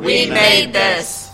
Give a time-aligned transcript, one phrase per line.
[0.00, 1.29] We made this.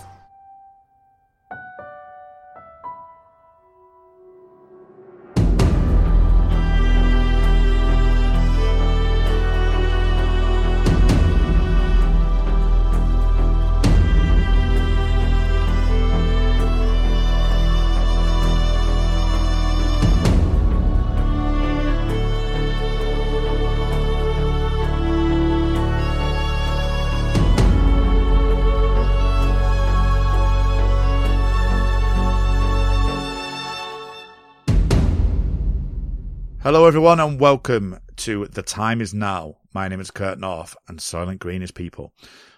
[36.87, 39.57] Hello, everyone, and welcome to The Time Is Now.
[39.75, 42.13] My name is Kurt North, and Soylent Green is people.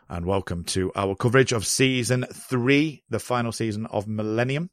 [0.06, 4.68] And welcome to our coverage of season three, the final season of Millennium.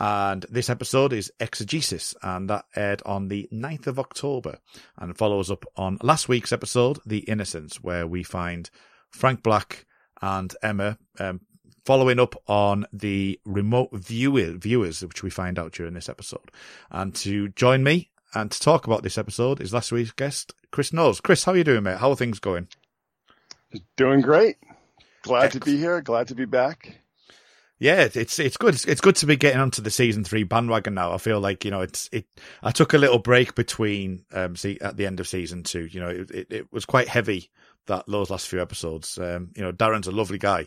[0.00, 4.58] And this episode is Exegesis, and that aired on the 9th of October
[4.96, 8.68] and follows up on last week's episode, The Innocents, where we find
[9.10, 9.86] Frank Black
[10.20, 11.42] and Emma um,
[11.86, 16.50] following up on the remote viewer, viewers, which we find out during this episode.
[16.90, 20.92] And to join me and to talk about this episode is last week's guest, Chris
[20.92, 21.20] Knowles.
[21.20, 21.98] Chris, how are you doing, mate?
[21.98, 22.68] How are things going?
[23.96, 24.56] Doing great.
[25.22, 26.00] Glad to be here.
[26.00, 27.00] Glad to be back.
[27.80, 28.74] Yeah, it's it's good.
[28.74, 31.12] It's, it's good to be getting onto the season three bandwagon now.
[31.12, 32.26] I feel like you know it's it.
[32.62, 35.86] I took a little break between um see at the end of season two.
[35.86, 37.50] You know, it, it, it was quite heavy
[37.86, 39.16] that those last few episodes.
[39.16, 40.66] Um, you know, Darren's a lovely guy,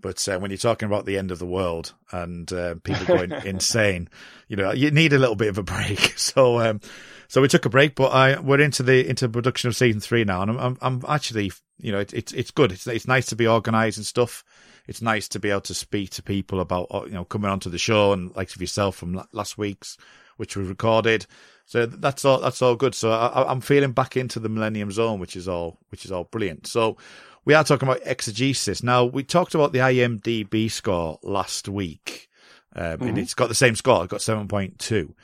[0.00, 3.32] but uh, when you're talking about the end of the world and uh, people going
[3.44, 4.08] insane,
[4.48, 6.14] you know, you need a little bit of a break.
[6.20, 6.80] So, um,
[7.28, 10.22] so we took a break, but I we're into the into production of season three
[10.24, 12.72] now, and I'm I'm, I'm actually, you know, it's it's it's good.
[12.72, 14.44] It's it's nice to be organised and stuff.
[14.86, 17.70] It's nice to be able to speak to people about uh, you know coming onto
[17.70, 19.96] the show and like of yourself from last week's,
[20.36, 21.26] which we recorded.
[21.64, 22.40] So that's all.
[22.40, 22.94] That's all good.
[22.94, 26.24] So I, I'm feeling back into the Millennium Zone, which is all which is all
[26.24, 26.66] brilliant.
[26.66, 26.96] So
[27.44, 28.82] we are talking about exegesis.
[28.82, 32.28] Now, we talked about the IMDb score last week,
[32.74, 33.02] um, mm-hmm.
[33.08, 34.04] and it's got the same score.
[34.04, 35.14] It got 7.2.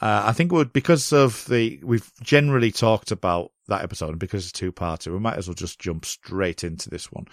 [0.00, 4.44] Uh, I think would because of the we've generally talked about that episode, and because
[4.44, 7.26] it's two parter, we might as well just jump straight into this one.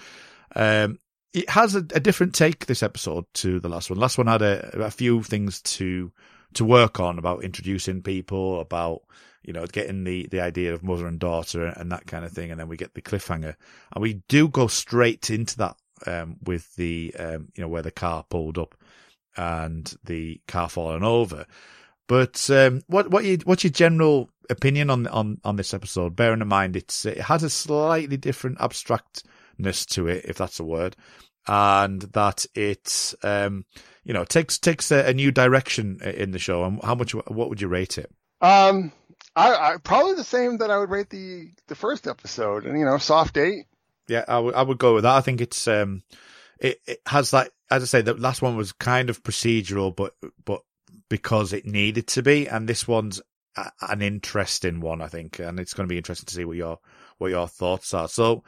[0.56, 1.00] Um,
[1.34, 4.00] it has a, a, different take this episode to the last one.
[4.00, 6.12] Last one had a, a few things to
[6.56, 9.02] to work on about introducing people, about
[9.48, 12.52] you know, getting the, the idea of mother and daughter and that kind of thing.
[12.52, 13.56] And then we get the cliffhanger
[13.94, 17.90] and we do go straight into that, um, with the, um, you know, where the
[17.90, 18.76] car pulled up
[19.38, 21.46] and the car falling over.
[22.08, 26.16] But, um, what, what you, what's your general opinion on, on, on this episode?
[26.16, 30.66] Bearing in mind, it's, it has a slightly different abstractness to it, if that's a
[30.66, 30.98] word.
[31.48, 33.64] And that it, um,
[34.04, 36.66] you know, takes, takes a, a new direction in the show.
[36.66, 38.12] And how much, what would you rate it?
[38.42, 38.92] Um,
[39.38, 42.86] I, I probably the same that I would rate the the first episode, and you
[42.86, 43.66] know, soft eight.
[44.08, 45.16] Yeah, I would I would go with that.
[45.16, 46.04] I think it's um,
[46.60, 50.16] it it has that as I say, the last one was kind of procedural, but
[50.46, 50.62] but
[51.10, 53.22] because it needed to be, and this one's
[53.56, 56.58] a, an interesting one, I think, and it's going to be interesting to see what
[56.58, 56.80] your
[57.18, 58.08] what your thoughts are.
[58.08, 58.44] So,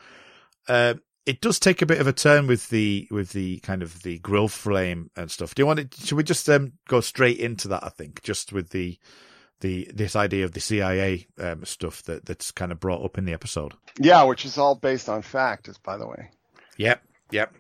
[0.68, 0.96] uh,
[1.26, 4.20] it does take a bit of a turn with the with the kind of the
[4.20, 5.54] grill flame and stuff.
[5.54, 5.94] Do you want it?
[5.94, 7.84] Should we just um, go straight into that?
[7.84, 8.98] I think just with the
[9.62, 13.26] the this idea of the CIA um, stuff that that's kind of brought up in
[13.26, 13.74] the episode.
[13.98, 16.32] Yeah, which is all based on fact, is by the way.
[16.78, 17.54] Yep, yep.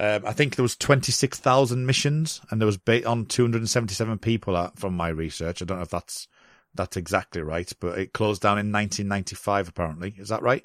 [0.00, 3.42] Um, I think there was twenty six thousand missions, and there was based on two
[3.42, 5.62] hundred and seventy seven people uh, from my research.
[5.62, 6.28] I don't know if that's
[6.74, 9.68] that's exactly right, but it closed down in nineteen ninety five.
[9.68, 10.64] Apparently, is that right?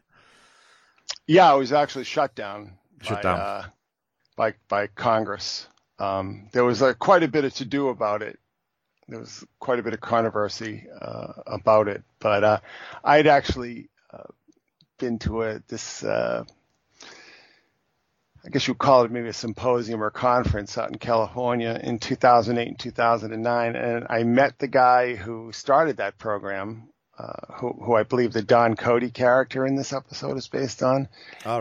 [1.27, 2.73] Yeah, it was actually shut down.
[3.01, 3.65] Shut by, down uh,
[4.35, 5.67] by by Congress.
[5.99, 8.39] Um, there was uh, quite a bit of to do about it
[9.07, 12.03] there was quite a bit of controversy uh, about it.
[12.19, 12.59] But uh,
[13.03, 14.23] I'd actually uh,
[14.97, 16.03] been to a this.
[16.03, 16.45] Uh,
[18.45, 21.97] I guess you would call it maybe a symposium or conference out in California in
[21.97, 27.95] 2008 and 2009, and I met the guy who started that program, uh, who, who,
[27.95, 31.07] I believe the Don Cody character in this episode is based on.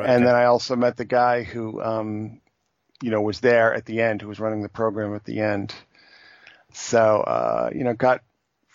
[0.01, 0.25] and okay.
[0.25, 2.41] then I also met the guy who, um,
[3.01, 5.73] you know, was there at the end, who was running the program at the end.
[6.73, 8.23] So, uh, you know, got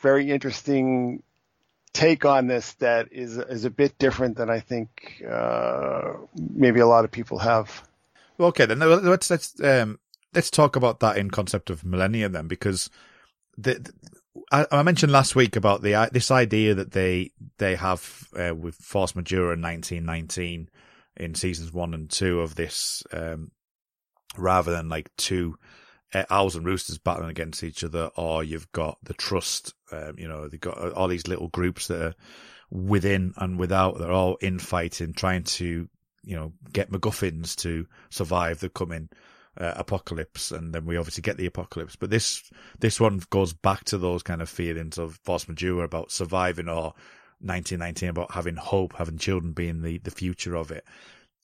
[0.01, 1.23] very interesting
[1.93, 6.87] take on this that is is a bit different than I think uh, maybe a
[6.87, 7.83] lot of people have.
[8.39, 9.99] Okay, then let's let's um,
[10.33, 12.89] let's talk about that in concept of millennium then, because
[13.57, 13.93] the, the
[14.51, 19.15] I, mentioned last week about the this idea that they they have uh, with Force
[19.15, 20.69] Majeure in 1919
[21.17, 23.51] in seasons one and two of this, um,
[24.37, 25.57] rather than like two
[26.13, 29.73] uh, owls and roosters battling against each other, or you've got the trust.
[29.91, 32.15] Um, you know, they've got all these little groups that are
[32.69, 33.97] within and without.
[33.97, 35.87] They're all infighting, trying to
[36.23, 39.09] you know get MacGuffins to survive the coming
[39.59, 41.95] uh, apocalypse, and then we obviously get the apocalypse.
[41.95, 42.49] But this
[42.79, 46.93] this one goes back to those kind of feelings of force majeure about surviving, or
[47.39, 50.85] 1919 about having hope, having children being the the future of it,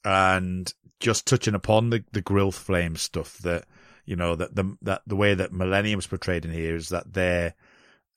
[0.06, 3.66] and just touching upon the the grill flame stuff that
[4.06, 7.56] you know that the that the way that Millennium's portrayed in here is that they're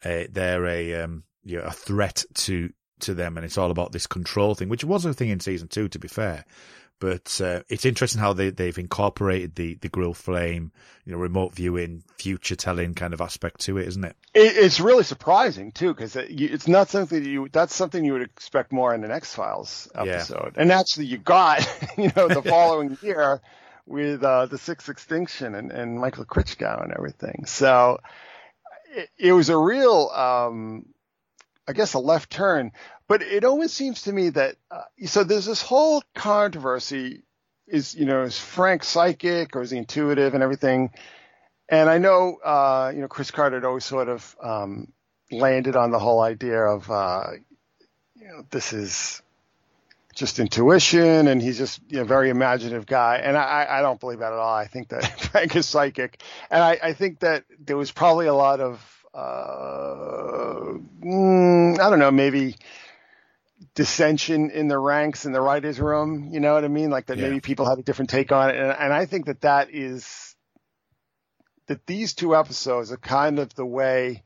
[0.04, 3.92] a, they're a um you know, a threat to to them, and it's all about
[3.92, 6.44] this control thing, which was a thing in season two, to be fair.
[6.98, 10.72] But uh, it's interesting how they they've incorporated the the grill flame,
[11.04, 14.16] you know, remote viewing, future telling kind of aspect to it, isn't it?
[14.34, 18.14] it it's really surprising too, because it, it's not something that you that's something you
[18.14, 20.62] would expect more in an X Files episode, yeah.
[20.62, 21.60] and actually you got
[21.98, 23.40] you know the following year
[23.86, 27.44] with uh, the Sixth Extinction and, and Michael Kritschgau and everything.
[27.46, 27.98] So
[28.90, 30.86] it, it was a real, um,
[31.68, 32.72] I guess, a left turn.
[33.08, 37.22] But it always seems to me that uh, so there's this whole controversy:
[37.68, 40.90] is you know is Frank psychic or is he intuitive and everything?
[41.68, 44.92] And I know uh, you know Chris Carter had always sort of um,
[45.30, 47.26] landed on the whole idea of uh,
[48.16, 49.22] you know this is
[50.16, 53.20] just intuition and he's just you know, a very imaginative guy.
[53.22, 54.54] And I, I don't believe that at all.
[54.54, 56.22] I think that Frank is psychic.
[56.50, 61.98] And I, I think that there was probably a lot of, uh, mm, I don't
[61.98, 62.56] know, maybe
[63.74, 66.30] dissension in the ranks in the writers' room.
[66.32, 66.88] You know what I mean?
[66.88, 67.28] Like that yeah.
[67.28, 68.56] maybe people had a different take on it.
[68.56, 70.34] And, and I think that that is,
[71.66, 74.22] that these two episodes are kind of the way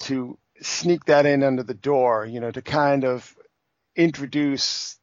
[0.00, 3.34] to sneak that in under the door, you know, to kind of
[3.96, 4.98] introduce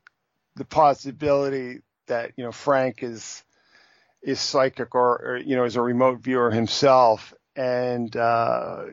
[0.55, 3.43] the possibility that you know Frank is
[4.21, 8.85] is psychic or, or you know is a remote viewer himself and uh,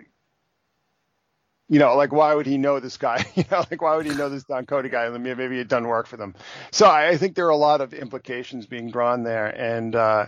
[1.68, 3.24] you know like why would he know this guy?
[3.34, 5.08] You know like why would he know this Don Cody guy?
[5.10, 6.34] Maybe it doesn't work for them.
[6.70, 10.26] So I, I think there are a lot of implications being drawn there and uh,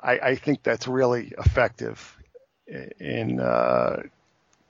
[0.00, 2.16] I, I, think that's really effective
[2.66, 4.02] in uh,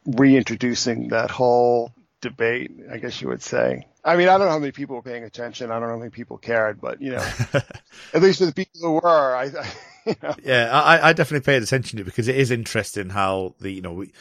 [0.06, 1.92] reintroducing that whole
[2.24, 5.02] debate I guess you would say I mean, I don't know how many people were
[5.02, 5.70] paying attention.
[5.70, 7.26] I don't know how many people cared, but you know,
[8.12, 9.72] at least for the people who were, I, I
[10.06, 10.34] you know.
[10.44, 13.80] yeah, I, I, definitely paid attention to it because it is interesting how the you
[13.80, 14.12] know we,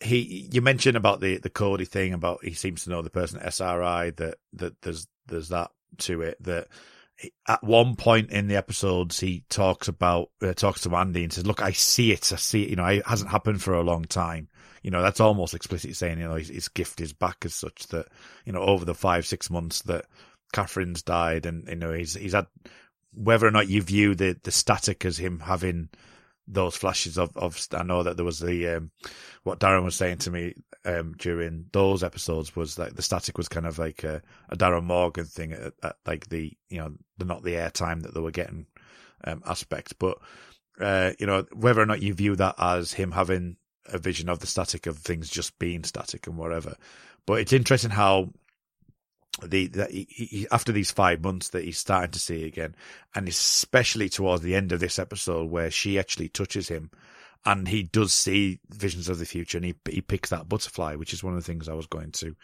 [0.00, 3.38] he you mentioned about the the Cody thing about he seems to know the person
[3.40, 6.68] at SRI that that there's there's that to it that
[7.46, 11.46] at one point in the episodes he talks about uh, talks to Andy and says,
[11.46, 12.32] "Look, I see it.
[12.32, 12.70] I see it.
[12.70, 14.48] You know, it hasn't happened for a long time."
[14.82, 17.86] You know, that's almost explicitly saying, you know, his, his gift is back as such
[17.88, 18.06] that,
[18.44, 20.06] you know, over the five, six months that
[20.52, 22.46] Catherine's died and, you know, he's, he's had,
[23.12, 25.88] whether or not you view the, the static as him having
[26.48, 28.90] those flashes of, of, I know that there was the, um,
[29.42, 30.54] what Darren was saying to me,
[30.84, 34.84] um, during those episodes was like the static was kind of like a, a Darren
[34.84, 38.30] Morgan thing at, at, like the, you know, the, not the airtime that they were
[38.30, 38.66] getting,
[39.24, 40.18] um, aspect, but,
[40.80, 43.56] uh, you know, whether or not you view that as him having
[43.92, 46.76] a vision of the static of things just being static and whatever.
[47.26, 48.30] But it's interesting how
[49.42, 52.74] the he, he, after these five months that he's starting to see again,
[53.14, 56.90] and especially towards the end of this episode where she actually touches him,
[57.44, 61.12] and he does see visions of the future, and he he picks that butterfly, which
[61.12, 62.34] is one of the things I was going to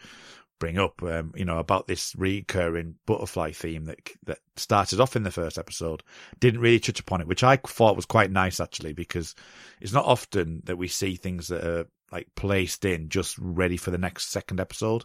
[0.59, 5.23] bring up, um, you know, about this recurring butterfly theme that that started off in
[5.23, 6.03] the first episode.
[6.39, 9.35] Didn't really touch upon it, which I thought was quite nice actually, because
[9.81, 13.91] it's not often that we see things that are like placed in just ready for
[13.91, 15.03] the next second episode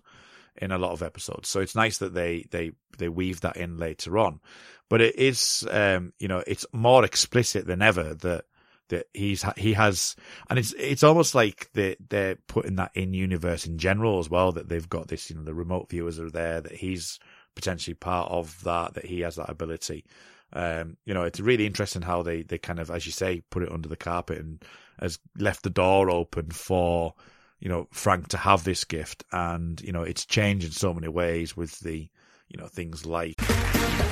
[0.56, 1.48] in a lot of episodes.
[1.48, 4.40] So it's nice that they they they weave that in later on.
[4.88, 8.44] But it is, um, you know, it's more explicit than ever that
[8.92, 10.14] that he's he has,
[10.50, 14.52] and it's it's almost like they they're putting that in universe in general as well.
[14.52, 16.60] That they've got this, you know, the remote viewers are there.
[16.60, 17.18] That he's
[17.54, 18.94] potentially part of that.
[18.94, 20.04] That he has that ability.
[20.52, 23.62] Um, you know, it's really interesting how they they kind of, as you say, put
[23.62, 24.62] it under the carpet and
[25.00, 27.14] has left the door open for
[27.60, 31.08] you know Frank to have this gift, and you know it's changed in so many
[31.08, 32.10] ways with the
[32.48, 33.36] you know things like.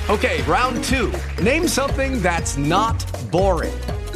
[0.09, 1.13] Okay, round two.
[1.41, 3.77] Name something that's not boring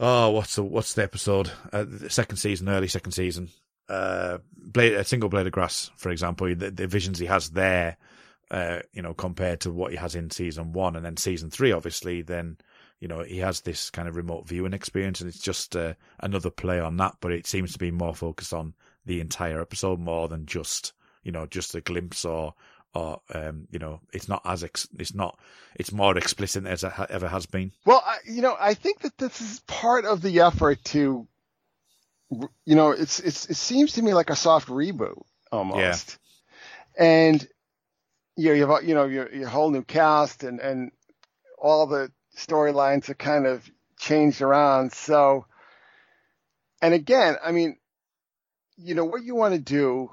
[0.00, 1.50] oh, what's the what's the episode?
[1.72, 3.48] Uh, second season, early second season.
[3.88, 6.54] Uh, blade, a single blade of grass, for example.
[6.54, 7.96] The, the visions he has there,
[8.50, 11.72] uh, you know, compared to what he has in season one, and then season three,
[11.72, 12.58] obviously, then
[13.00, 16.50] you know he has this kind of remote viewing experience, and it's just uh, another
[16.50, 17.16] play on that.
[17.20, 21.32] But it seems to be more focused on the entire episode more than just you
[21.32, 22.54] know just a glimpse or
[22.94, 25.38] or um, you know it's not as ex- it's not
[25.76, 27.72] it's more explicit as it ha- ever has been.
[27.84, 31.26] Well, I, you know, I think that this is part of the effort to,
[32.30, 36.18] you know, it's it's it seems to me like a soft reboot almost,
[36.98, 37.04] yeah.
[37.04, 37.48] and
[38.36, 40.92] you know, you have you know your your whole new cast and and
[41.58, 43.68] all the storylines are kind of
[43.98, 44.92] changed around.
[44.92, 45.46] So,
[46.82, 47.76] and again, I mean,
[48.76, 50.10] you know, what you want to do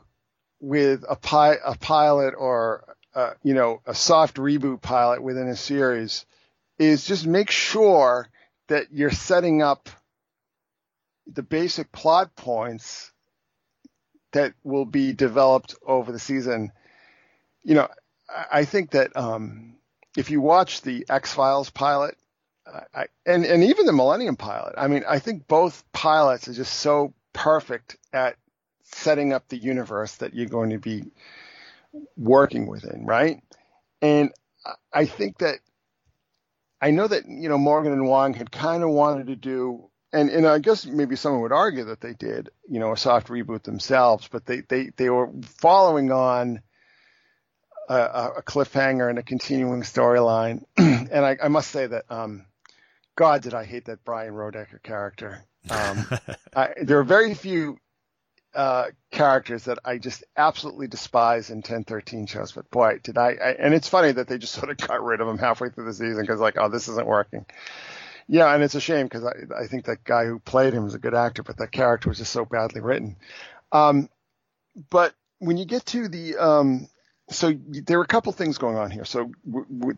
[0.60, 5.56] with a, pi- a pilot or, uh, you know, a soft reboot pilot within a
[5.56, 6.26] series
[6.78, 8.28] is just make sure
[8.68, 9.90] that you're setting up
[11.28, 13.12] the basic plot points
[14.32, 16.72] that will be developed over the season.
[17.64, 17.88] You know,
[18.52, 19.76] I think that um,
[20.16, 22.16] if you watch the X Files pilot,
[22.94, 26.74] I, and and even the Millennium pilot, I mean, I think both pilots are just
[26.74, 28.36] so perfect at
[28.92, 31.06] setting up the universe that you're going to be
[32.18, 33.42] working within, right?
[34.02, 34.32] And
[34.94, 35.60] I think that
[36.82, 40.30] I know that you know Morgan and Wong had kind of wanted to do, and
[40.30, 43.64] and I guess maybe someone would argue that they did, you know, a soft reboot
[43.64, 46.62] themselves, but they they they were following on
[47.90, 52.46] a, a cliffhanger and a continuing storyline, and I, I, must say that, um,
[53.16, 55.44] God, did I hate that Brian Roedecker character.
[55.70, 56.06] Um,
[56.56, 57.80] I, there are very few
[58.54, 62.52] uh, characters that I just absolutely despise in 1013 shows.
[62.52, 65.22] But boy, did I, I, and it's funny that they just sort of got rid
[65.22, 67.46] of him halfway through the season because like, oh, this isn't working.
[68.28, 70.94] Yeah, and it's a shame because I, I think that guy who played him is
[70.94, 73.16] a good actor, but that character was just so badly written.
[73.72, 74.10] Um,
[74.92, 76.88] but when you get to the um,
[77.32, 79.06] so there were a couple things going on here.
[79.06, 79.32] So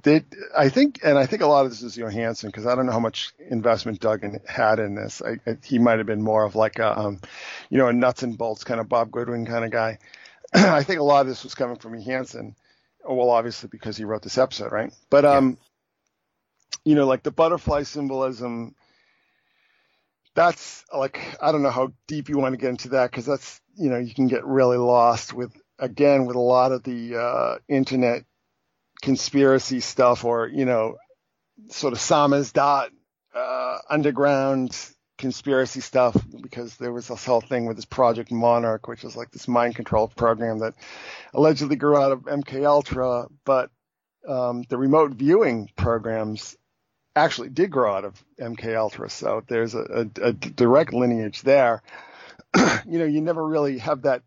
[0.04, 0.24] they,
[0.56, 2.92] I think, and I think a lot of this is Johannessen because I don't know
[2.92, 5.22] how much investment Duggan had in this.
[5.22, 7.22] I, I, he might have been more of like a, um,
[7.70, 10.00] you know, a nuts and bolts kind of Bob Goodwin kind of guy.
[10.54, 12.56] I think a lot of this was coming from Johannessen.
[13.08, 14.94] Well, obviously because he wrote this episode, right?
[15.10, 16.92] But um, yeah.
[16.92, 18.76] you know, like the butterfly symbolism.
[20.34, 23.60] That's like I don't know how deep you want to get into that because that's
[23.76, 27.58] you know you can get really lost with again with a lot of the uh,
[27.68, 28.24] internet
[29.02, 30.96] conspiracy stuff or you know
[31.70, 32.90] sort of samizdat
[33.36, 34.78] uh, underground
[35.18, 39.30] conspiracy stuff because there was this whole thing with this project monarch which was like
[39.32, 40.74] this mind control program that
[41.34, 43.70] allegedly grew out of mk ultra but
[44.28, 46.56] um, the remote viewing programs
[47.16, 49.10] actually did grow out of mk ultra.
[49.10, 51.82] So there's a, a, a direct lineage there.
[52.86, 54.24] You know you never really have that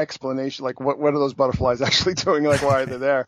[0.00, 2.44] explanation, like what what are those butterflies actually doing?
[2.44, 3.26] Like why are they there?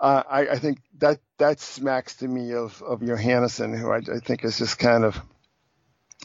[0.00, 4.20] Uh, I, I think that that smacks to me of of Johannessen, who I, I
[4.20, 5.20] think is just kind of,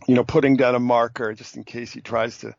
[0.08, 2.56] you know, putting down a marker just in case he tries to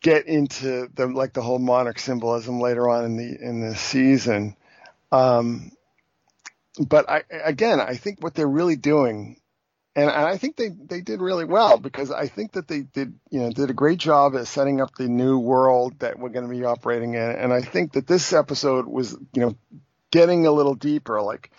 [0.00, 4.56] get into the like the whole monarch symbolism later on in the in the season.
[5.10, 5.72] Um,
[6.78, 9.40] but I again, I think what they're really doing
[9.96, 13.18] and, and I think they, they did really well because I think that they did
[13.30, 16.46] you know did a great job at setting up the new world that we're going
[16.46, 17.30] to be operating in.
[17.30, 19.56] And I think that this episode was you know
[20.12, 21.50] getting a little deeper, like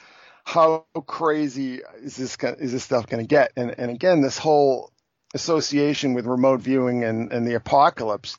[0.44, 3.52] how crazy is this is this stuff going to get?
[3.58, 4.92] And and again, this whole
[5.34, 8.38] association with remote viewing and, and the apocalypse,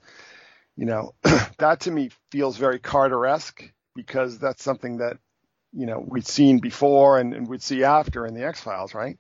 [0.77, 1.13] you know,
[1.59, 3.63] that to me feels very Carter-esque
[3.95, 5.19] because that's something that
[5.73, 9.19] you know we'd seen before and, and we'd see after in the X Files, right?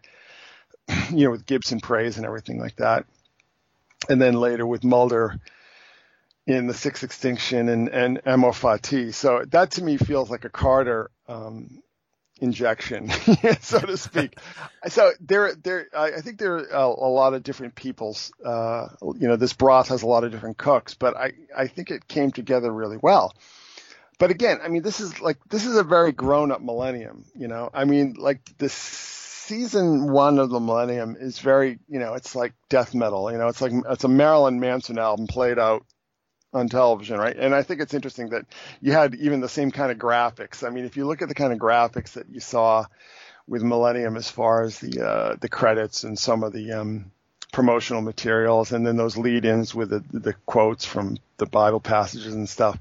[1.11, 3.07] you know, with Gibson praise and everything like that.
[4.09, 5.39] And then later with Mulder
[6.47, 9.13] in the Sixth Extinction and, and Amor Fati.
[9.13, 11.83] So that to me feels like a Carter um,
[12.41, 13.11] injection,
[13.61, 14.39] so to speak.
[14.89, 19.29] so there, there, I think there are a, a lot of different people's, uh, you
[19.29, 22.31] know, this broth has a lot of different cooks, but I, I think it came
[22.31, 23.35] together really well.
[24.19, 27.47] But again, I mean, this is like, this is a very grown up millennium, you
[27.47, 28.73] know, I mean, like this
[29.49, 33.33] season one of the Millennium is very, you know, it's like death metal.
[33.33, 35.85] You know, it's like it's a Marilyn Manson album played out
[36.53, 37.37] on television, right?
[37.37, 38.47] And I think it's interesting that
[38.81, 40.67] you had even the same kind of graphics.
[40.67, 42.85] I mean, if you look at the kind of graphics that you saw
[43.47, 47.11] with Millennium as far as the uh, the credits and some of the um,
[47.59, 52.49] promotional materials, and then those lead-ins with the, the quotes from the Bible passages and
[52.49, 52.79] stuff.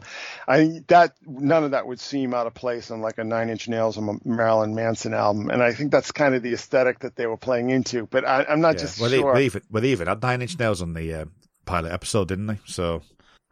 [0.47, 3.67] I that none of that would seem out of place on like a Nine Inch
[3.67, 7.15] Nails or a Marilyn Manson album, and I think that's kind of the aesthetic that
[7.15, 8.05] they were playing into.
[8.05, 8.81] But I, am not yeah.
[8.81, 9.33] just well, sure.
[9.33, 11.25] They, even, well, they even had Nine Inch Nails on the uh,
[11.65, 12.59] pilot episode, didn't they?
[12.65, 13.01] So.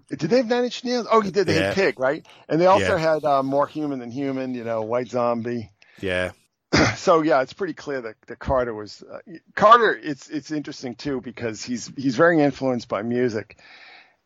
[0.09, 1.07] Did they have Nine Inch Nails?
[1.11, 1.47] Oh, he did.
[1.47, 1.67] They yeah.
[1.69, 2.23] had Pig, right?
[2.47, 3.13] And they also yeah.
[3.13, 5.71] had uh, More Human Than Human, you know, White Zombie.
[5.99, 6.33] Yeah.
[6.95, 9.19] so yeah, it's pretty clear that, that Carter was uh,
[9.55, 9.97] Carter.
[10.01, 13.57] It's it's interesting too because he's he's very influenced by music,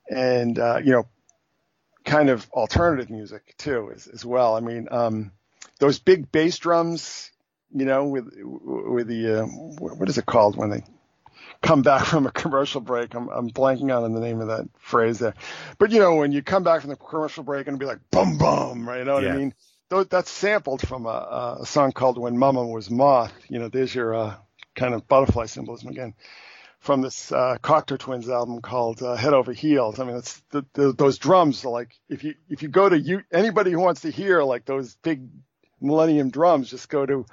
[0.10, 1.08] and uh, you know,
[2.06, 4.56] kind of alternative music too as as well.
[4.56, 5.32] I mean, um,
[5.80, 7.32] those big bass drums,
[7.74, 10.84] you know, with with the uh, what is it called when they
[11.62, 13.14] come back from a commercial break.
[13.14, 15.36] I'm, I'm blanking on the name of that phrase there,
[15.78, 18.38] but you know, when you come back from the commercial break and be like, bum
[18.38, 19.00] bum, right?
[19.00, 19.34] You know what yeah.
[19.34, 19.54] I mean?
[19.90, 24.16] That's sampled from a, a, song called "When Mama Was Moth." You know, there's your
[24.16, 24.36] uh,
[24.76, 26.14] kind of butterfly symbolism again
[26.80, 30.66] from this uh, Cocteau Twins album called uh, "Head Over Heels." I mean, it's the,
[30.74, 34.02] the, those drums are like if you if you go to you anybody who wants
[34.02, 35.28] to hear like those big
[35.82, 37.26] Millennium drums, just go to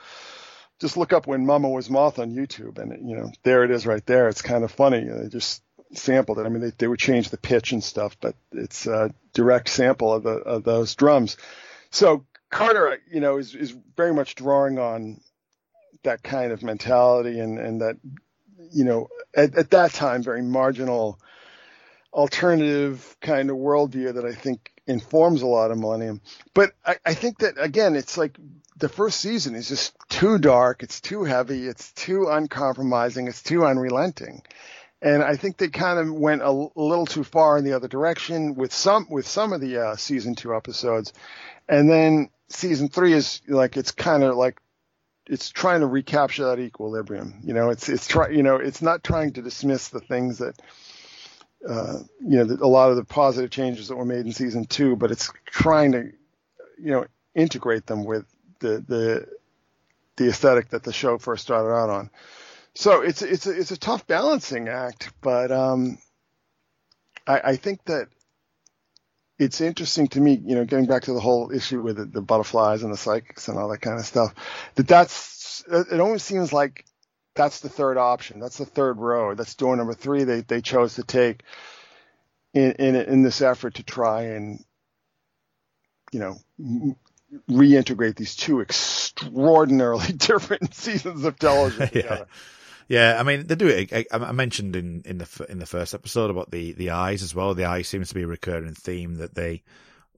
[0.81, 3.87] just look up "When Mama Was Moth" on YouTube, and you know there it is
[3.87, 4.29] right there.
[4.29, 5.05] It's kind of funny.
[5.05, 6.47] They just sampled it.
[6.47, 10.13] I mean, they, they would change the pitch and stuff, but it's a direct sample
[10.13, 11.37] of the of those drums.
[11.91, 15.21] So Carter, you know, is is very much drawing on
[16.03, 17.97] that kind of mentality and and that
[18.73, 21.19] you know at, at that time very marginal
[22.13, 26.23] alternative kind of worldview that I think informs a lot of Millennium.
[26.55, 28.39] But I, I think that again, it's like
[28.77, 33.65] the first season is just too dark, it's too heavy, it's too uncompromising, it's too
[33.65, 34.43] unrelenting.
[35.03, 38.55] And I think they kind of went a, little too far in the other direction
[38.55, 41.13] with some with some of the uh, season two episodes,
[41.69, 44.61] and then season three is like it's kind of like
[45.27, 47.41] it's trying to recapture that equilibrium.
[47.43, 50.61] You know, it's it's try you know it's not trying to dismiss the things that
[51.69, 54.97] uh, you know a lot of the positive changes that were made in season two,
[54.97, 56.13] but it's trying to
[56.79, 58.25] you know integrate them with
[58.61, 59.27] the the
[60.17, 62.11] the aesthetic that the show first started out on.
[62.75, 65.99] So it's it's a, it's a tough balancing act, but um,
[67.27, 68.09] I, I think that
[69.39, 72.23] it's interesting to me, you know, getting back to the whole issue with the, the,
[72.23, 74.35] butterflies and the psychics and all that kind of stuff,
[74.77, 76.87] that that's, it always seems like
[77.35, 78.41] that's the third option.
[78.41, 79.37] That's the third road.
[79.37, 81.43] That's door number three they, they chose to take
[82.55, 84.65] in, in, in this effort to try and,
[86.13, 86.39] you know,
[87.51, 92.25] reintegrate these two extraordinarily different seasons of television yeah.
[92.89, 94.07] Yeah, I mean they do it.
[94.13, 97.55] I, mentioned in, in the in the first episode about the, the eyes as well.
[97.55, 99.65] The eye seems to be a recurring theme that they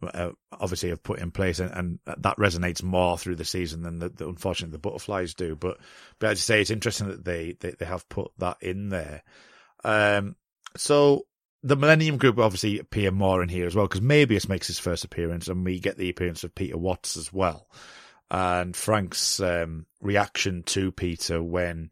[0.03, 3.99] uh, obviously have put in place, and, and, that resonates more through the season than
[3.99, 5.57] the, the, unfortunately the butterflies do.
[5.57, 5.79] But
[6.19, 9.23] but as you say, it's interesting that they they, they have put that in there.
[9.83, 10.37] Um,
[10.77, 11.27] so
[11.63, 15.05] the Millennium Group obviously appear more in here as well because Moebius makes his first
[15.05, 17.69] appearance, and we get the appearance of Peter Watts as well,
[18.31, 21.91] and Frank's um, reaction to Peter when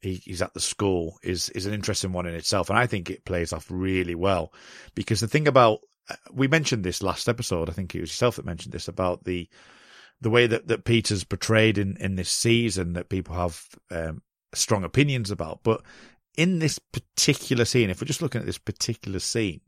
[0.00, 3.10] he, he's at the school is is an interesting one in itself, and I think
[3.10, 4.52] it plays off really well
[4.94, 5.80] because the thing about
[6.32, 7.68] we mentioned this last episode.
[7.68, 9.48] I think it was yourself that mentioned this about the
[10.20, 14.20] the way that, that Peter's portrayed in, in this season that people have um,
[14.52, 15.60] strong opinions about.
[15.62, 15.82] But
[16.36, 19.60] in this particular scene, if we're just looking at this particular scene,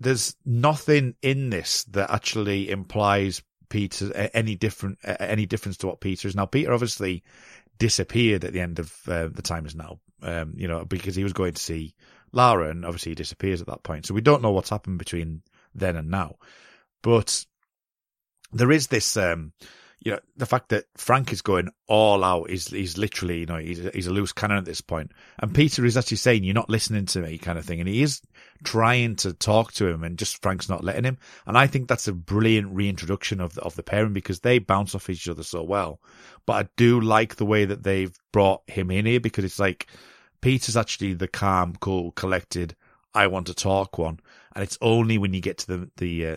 [0.00, 6.26] there's nothing in this that actually implies Peter any different any difference to what Peter
[6.26, 6.46] is now.
[6.46, 7.22] Peter obviously
[7.80, 9.98] disappeared at the end of uh, the time is now.
[10.22, 11.94] Um, you know, because he was going to see
[12.30, 14.06] Lara, and obviously he disappears at that point.
[14.06, 15.42] So we don't know what's happened between
[15.74, 16.36] then and now.
[17.02, 17.44] But
[18.52, 19.52] there is this, um,
[20.02, 23.58] you know, the fact that Frank is going all out is he's literally, you know,
[23.58, 25.12] he's he's a loose cannon at this point.
[25.38, 28.02] and Peter is actually saying, "You're not listening to me," kind of thing, and he
[28.02, 28.22] is
[28.64, 31.18] trying to talk to him, and just Frank's not letting him.
[31.46, 34.94] And I think that's a brilliant reintroduction of the, of the pairing because they bounce
[34.94, 36.00] off each other so well.
[36.46, 39.86] But I do like the way that they've brought him in here because it's like
[40.40, 42.74] Peter's actually the calm, cool, collected.
[43.12, 44.20] I want to talk one,
[44.54, 46.36] and it's only when you get to the the uh,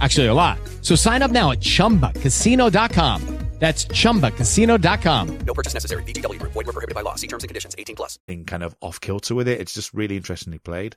[0.00, 0.58] Actually, a lot.
[0.82, 3.36] So sign up now at chumbacasino.com.
[3.58, 5.38] That's chumbacasino.com.
[5.38, 6.02] No purchase necessary.
[6.02, 6.52] VGW Group.
[6.52, 7.14] Void were prohibited by law.
[7.14, 7.74] See terms and conditions.
[7.78, 8.18] 18 plus.
[8.28, 9.60] In kind of off kilter with it.
[9.60, 10.96] It's just really interestingly played.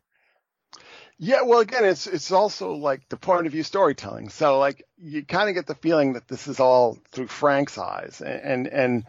[1.22, 4.30] Yeah, well, again, it's it's also like the point of view storytelling.
[4.30, 8.22] So like you kind of get the feeling that this is all through Frank's eyes,
[8.26, 9.04] and and, and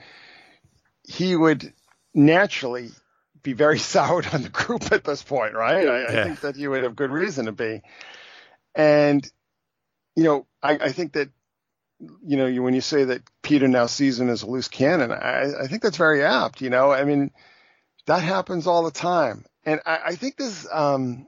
[1.07, 1.73] he would
[2.13, 2.91] naturally
[3.43, 5.87] be very soured on the group at this point, right?
[5.87, 6.09] I, yeah.
[6.09, 7.83] I think that he would have good reason to be,
[8.75, 9.29] and
[10.17, 11.31] you know, I, I think that
[12.01, 15.13] you know, you, when you say that Peter now sees him as a loose cannon,
[15.13, 16.61] I, I think that's very apt.
[16.61, 17.31] You know, I mean,
[18.07, 21.27] that happens all the time, and I, I think this, um,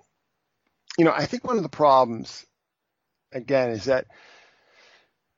[0.98, 2.46] you know, I think one of the problems,
[3.32, 4.06] again, is that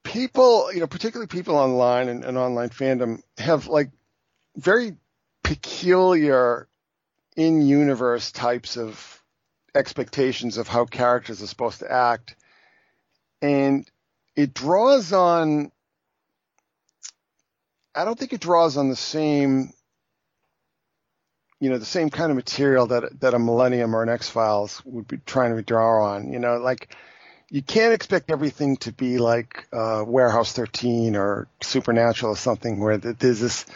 [0.04, 3.90] people, you know, particularly people online and, and online fandom, have like
[4.56, 4.96] very
[5.42, 6.68] peculiar
[7.36, 9.22] in-universe types of
[9.74, 12.36] expectations of how characters are supposed to act,
[13.44, 13.86] and
[14.36, 15.70] it draws on
[17.94, 19.72] I don't think it draws on the same
[21.60, 24.82] you know the same kind of material that that a Millennium or an X Files
[24.84, 26.32] would be trying to draw on.
[26.32, 26.96] You know, like
[27.50, 32.96] you can't expect everything to be like uh, Warehouse 13 or Supernatural or something where
[32.98, 33.66] there's this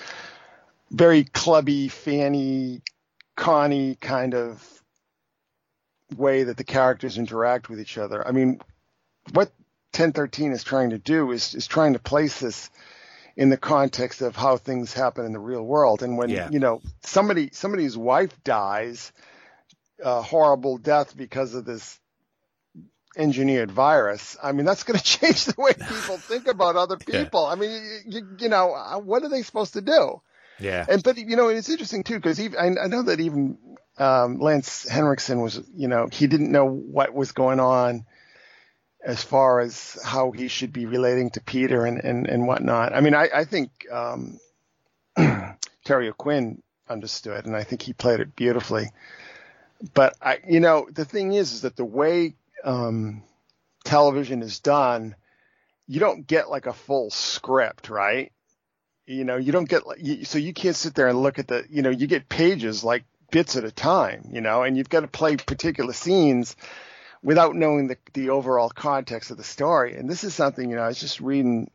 [0.91, 2.81] very clubby, fanny,
[3.37, 4.83] conny kind of
[6.17, 8.27] way that the characters interact with each other.
[8.27, 8.61] I mean,
[9.33, 9.53] what
[9.93, 12.71] 1013 is trying to do is is trying to place this
[13.37, 16.03] in the context of how things happen in the real world.
[16.03, 16.51] And when yeah.
[16.51, 19.13] you know somebody somebody's wife dies
[20.03, 21.99] a horrible death because of this
[23.17, 27.45] engineered virus, I mean that's going to change the way people think about other people.
[27.45, 27.53] Yeah.
[27.53, 30.21] I mean, you, you know, uh, what are they supposed to do?
[30.61, 30.85] Yeah.
[30.89, 33.59] And but you know, it's interesting too because I, I know that even
[33.97, 38.05] um, Lance Henriksen was, you know, he didn't know what was going on
[39.05, 42.93] as far as how he should be relating to Peter and, and, and whatnot.
[42.93, 44.41] I mean, I, I think um,
[45.85, 48.91] Terry O'Quinn understood, and I think he played it beautifully.
[49.95, 52.35] But I, you know, the thing is, is that the way
[52.65, 53.23] um,
[53.85, 55.15] television is done,
[55.87, 58.33] you don't get like a full script, right?
[59.07, 61.65] You know, you don't get like, so you can't sit there and look at the,
[61.71, 65.01] you know, you get pages like bits at a time, you know, and you've got
[65.01, 66.57] to play particular scenes
[67.23, 69.97] without knowing the, the overall context of the story.
[69.97, 71.71] And this is something, you know, I was just reading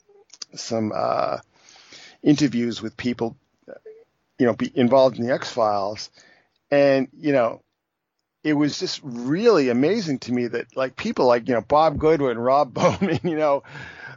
[0.56, 1.40] some uh,
[2.22, 3.36] interviews with people,
[4.40, 6.10] you know, involved in the X Files,
[6.72, 7.62] and you know,
[8.44, 12.38] it was just really amazing to me that like people like you know Bob Goodwin,
[12.38, 13.64] Rob Bowman, you know,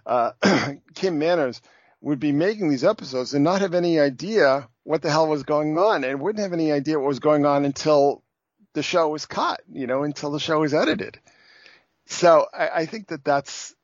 [0.05, 0.33] uh,
[0.95, 1.61] Kim Manners
[2.01, 5.77] would be making these episodes and not have any idea what the hell was going
[5.79, 8.23] on, and wouldn't have any idea what was going on until
[8.77, 11.19] the show was cut, you know, until the show was edited.
[12.05, 13.75] So I, I think that that's,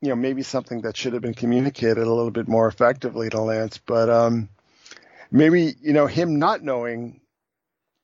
[0.00, 3.40] you know, maybe something that should have been communicated a little bit more effectively to
[3.40, 4.48] Lance, but um,
[5.32, 7.20] maybe you know him not knowing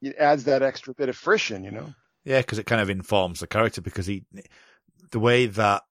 [0.01, 1.95] it adds that extra bit of friction, you know.
[2.25, 4.25] Yeah, because it kind of informs the character because he,
[5.13, 5.83] the way that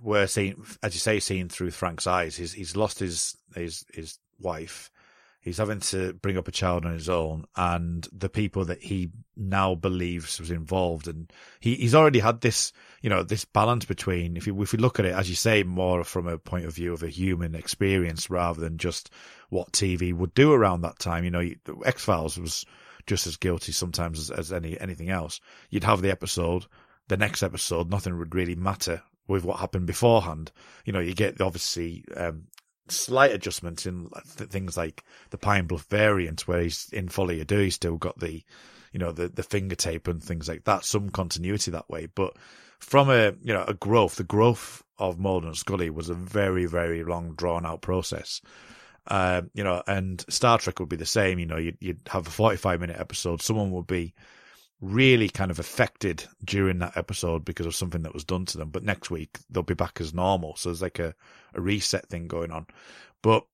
[0.00, 4.18] we're seeing, as you say, seeing through Frank's eyes, he's he's lost his his his
[4.40, 4.90] wife,
[5.44, 9.10] He's having to bring up a child on his own, and the people that he
[9.36, 11.30] now believes was involved, and
[11.60, 14.98] he, he's already had this, you know, this balance between if you if we look
[14.98, 18.30] at it as you say more from a point of view of a human experience
[18.30, 19.10] rather than just
[19.50, 21.24] what TV would do around that time.
[21.24, 21.50] You know,
[21.84, 22.64] X Files was
[23.06, 25.42] just as guilty sometimes as, as any anything else.
[25.68, 26.64] You'd have the episode,
[27.08, 30.52] the next episode, nothing would really matter with what happened beforehand.
[30.86, 32.44] You know, you get obviously um,
[32.88, 37.74] slight adjustments in things like the Pine Bluff variant, where he's in à Deux, he's
[37.74, 38.42] still got the,
[38.92, 42.06] you know, the, the finger tape and things like that, some continuity that way.
[42.06, 42.36] But
[42.78, 46.66] from a, you know, a growth, the growth of Mulder and Scully was a very,
[46.66, 48.40] very long drawn out process.
[49.06, 51.38] Uh, you know, and Star Trek would be the same.
[51.38, 53.42] You know, you'd, you'd have a 45 minute episode.
[53.42, 54.14] Someone would be
[54.80, 58.70] really kind of affected during that episode because of something that was done to them.
[58.70, 60.56] But next week they'll be back as normal.
[60.56, 61.14] So there's like a,
[61.54, 62.66] a reset thing going on.
[63.22, 63.44] But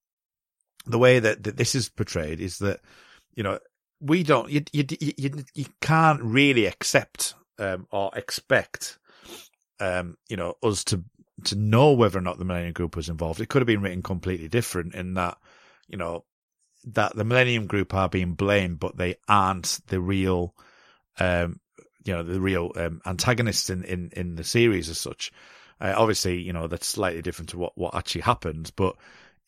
[0.85, 2.81] the way that, that this is portrayed is that,
[3.35, 3.59] you know,
[4.01, 8.97] we don't, you, you, you, you can't really accept, um, or expect,
[9.79, 11.03] um, you know, us to,
[11.45, 13.39] to know whether or not the Millennium Group was involved.
[13.39, 15.37] It could have been written completely different in that,
[15.87, 16.25] you know,
[16.85, 20.55] that the Millennium Group are being blamed, but they aren't the real,
[21.19, 21.59] um,
[22.03, 25.31] you know, the real um, antagonists in, in, in the series as such.
[25.79, 28.95] Uh, obviously, you know, that's slightly different to what, what actually happens, but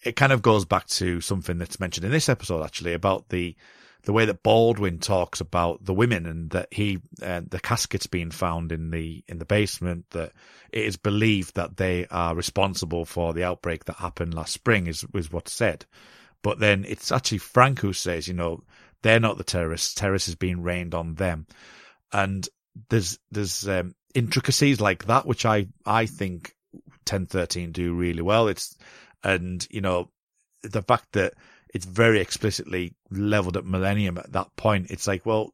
[0.04, 3.56] it kind of goes back to something that's mentioned in this episode, actually, about the,
[4.04, 8.32] the way that Baldwin talks about the women and that he, uh, the caskets being
[8.32, 10.34] found in the, in the basement, that
[10.72, 15.06] it is believed that they are responsible for the outbreak that happened last spring is,
[15.14, 15.86] is what's said.
[16.42, 18.64] But then it's actually Frank who says, you know,
[19.04, 19.94] they're not the terrorists.
[19.94, 21.46] Terrorists is being rained on them.
[22.12, 22.48] And
[22.90, 28.48] there's, there's, um, intricacies like that, which I, I think 1013 do really well.
[28.48, 28.76] It's,
[29.24, 30.10] and, you know,
[30.64, 31.34] the fact that
[31.74, 35.54] it's very explicitly leveled at Millennium at that point, it's like, well,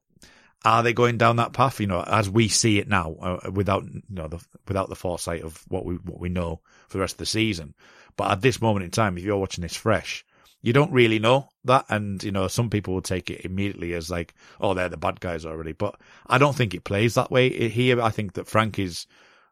[0.66, 1.80] are they going down that path?
[1.80, 5.44] You know, as we see it now, uh, without, you know, the, without the foresight
[5.44, 7.74] of what we, what we know for the rest of the season.
[8.18, 10.26] But at this moment in time, if you're watching this fresh,
[10.62, 11.86] you don't really know that.
[11.90, 15.20] And, you know, some people will take it immediately as like, oh, they're the bad
[15.20, 15.72] guys already.
[15.72, 15.96] But
[16.28, 18.02] I don't think it plays that way here.
[18.02, 19.08] I think that Frank is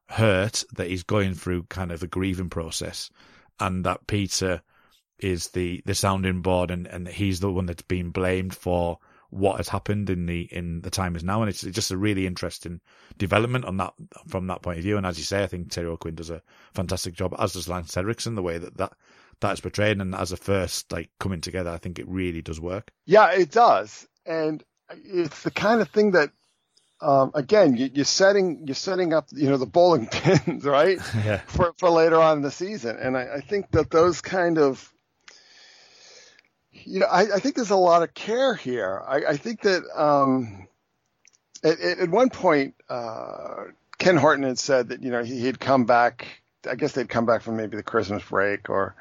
[0.09, 3.09] hurt that he's going through kind of a grieving process
[3.59, 4.61] and that Peter
[5.19, 9.57] is the, the sounding board and, and he's the one that's being blamed for what
[9.57, 12.79] has happened in the in the time is now, and it's just a really interesting
[13.17, 13.93] development on that
[14.27, 14.97] from that point of view.
[14.97, 16.41] And as you say, I think Terry O'Quinn does a
[16.73, 18.93] fantastic job, as does Lance Henriksen, the way that that
[19.39, 22.91] that's portrayed, and as a first like coming together, I think it really does work.
[23.05, 26.31] Yeah, it does, and it's the kind of thing that.
[26.99, 31.41] Um, again, you, you're setting you're setting up, you know, the bowling pins, right, yeah.
[31.45, 34.91] for for later on in the season, and I, I think that those kind of
[36.85, 39.01] you know, I, I, think there's a lot of care here.
[39.05, 40.67] I, I think that um,
[41.63, 43.65] at, at, one point, uh,
[43.97, 46.41] Ken Horton had said that you know he, would come back.
[46.69, 48.95] I guess they'd come back from maybe the Christmas break or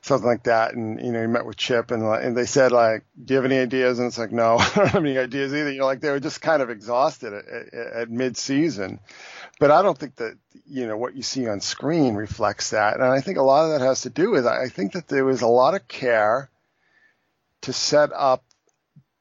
[0.00, 3.04] something like that, and you know he met with Chip and and they said like,
[3.22, 5.70] "Do you have any ideas?" And it's like, "No, I don't have any ideas either."
[5.70, 9.00] You know, like they were just kind of exhausted at, at, at mid-season.
[9.60, 13.04] But I don't think that you know what you see on screen reflects that, and
[13.04, 15.42] I think a lot of that has to do with I think that there was
[15.42, 16.50] a lot of care
[17.62, 18.44] to set up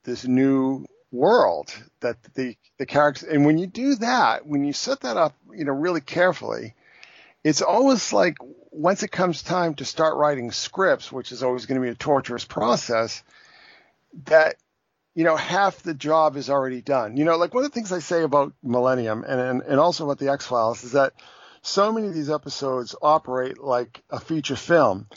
[0.03, 4.99] this new world that the the characters and when you do that when you set
[5.01, 6.73] that up you know really carefully
[7.47, 8.37] it's always like
[8.71, 11.95] once it comes time to start writing scripts which is always going to be a
[11.95, 13.23] torturous process
[14.25, 14.55] that
[15.15, 17.91] you know half the job is already done you know like one of the things
[17.91, 21.13] i say about millennium and and, and also about the x-files is that
[21.61, 25.07] so many of these episodes operate like a feature film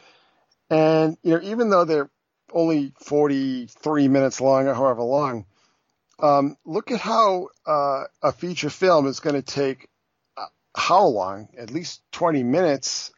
[0.68, 2.10] and you know even though they're
[2.52, 5.46] only 43 minutes long or however long.
[6.18, 9.88] Um, look at how uh, a feature film is going to take
[10.80, 11.48] how long?
[11.58, 13.12] At least 20 minutes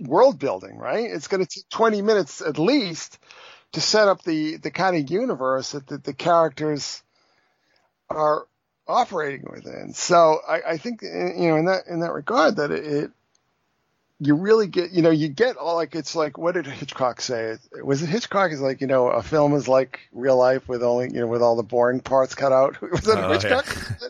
[0.00, 1.10] world building, right?
[1.10, 3.18] It's going to take 20 minutes at least
[3.72, 7.02] to set up the, the kind of universe that the, the characters
[8.10, 8.46] are
[8.86, 9.92] operating within.
[9.92, 13.10] So I, I think, you know, in that, in that regard that it, it
[14.20, 17.56] you really get, you know, you get all like it's like what did Hitchcock say?
[17.84, 18.50] Was it Hitchcock?
[18.50, 21.40] Is like you know a film is like real life with only you know with
[21.40, 22.80] all the boring parts cut out.
[22.90, 23.64] Was that oh, Hitchcock?
[24.02, 24.08] Yeah.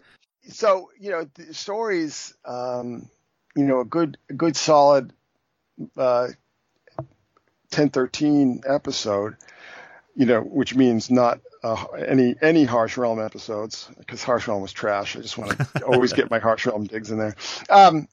[0.49, 3.09] So you know the stories, um,
[3.55, 5.13] you know, a good a good solid
[5.97, 6.29] uh,
[7.71, 9.37] ten thirteen episode,
[10.17, 14.73] you know, which means not uh, any any harsh realm episodes because harsh realm was
[14.73, 15.17] trash.
[15.17, 17.37] I just want to always get my harsh realm digs in there.
[17.69, 18.09] Um,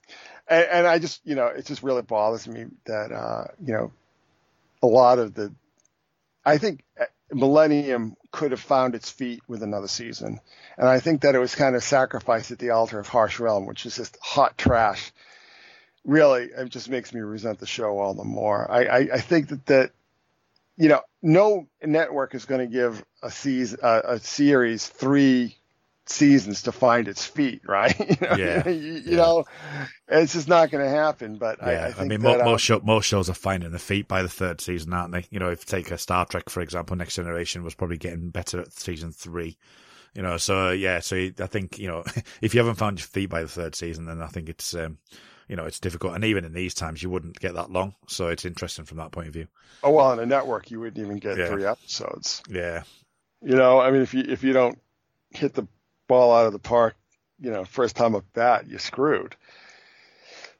[0.47, 3.91] and, and, I just, you know, it just really bothers me that, uh, you know,
[4.83, 5.51] a lot of the,
[6.45, 6.83] I think
[7.31, 10.39] Millennium could have found its feet with another season.
[10.77, 13.65] And I think that it was kind of sacrificed at the altar of Harsh Realm,
[13.65, 15.11] which is just hot trash.
[16.03, 18.69] Really, it just makes me resent the show all the more.
[18.69, 19.91] I, I, I think that, that,
[20.77, 25.57] you know, no network is going to give a season, uh, a series three
[26.07, 27.97] seasons to find its feet, right?
[27.99, 28.67] you know, yeah.
[28.69, 29.17] you, you yeah.
[29.17, 29.45] know,
[30.07, 31.37] it's just not going to happen.
[31.37, 31.91] But yeah.
[31.97, 34.29] I, I, I mean, that, most, show, most shows are finding their feet by the
[34.29, 35.25] third season, aren't they?
[35.29, 38.29] You know, if you take a Star Trek, for example, Next Generation was probably getting
[38.29, 39.57] better at season three.
[40.13, 42.03] You know, so yeah, so I think, you know,
[42.41, 44.97] if you haven't found your feet by the third season, then I think it's, um,
[45.49, 46.15] you know, it's difficult.
[46.15, 47.95] And even in these times, you wouldn't get that long.
[48.07, 49.47] So it's interesting from that point of view.
[49.83, 51.47] Oh, well, on a network, you wouldn't even get yeah.
[51.47, 52.41] three episodes.
[52.49, 52.83] Yeah.
[53.41, 54.79] You know, I mean, if you, if you don't
[55.31, 55.67] hit the
[56.07, 56.95] ball out of the park,
[57.39, 59.35] you know, first time of bat, you're screwed.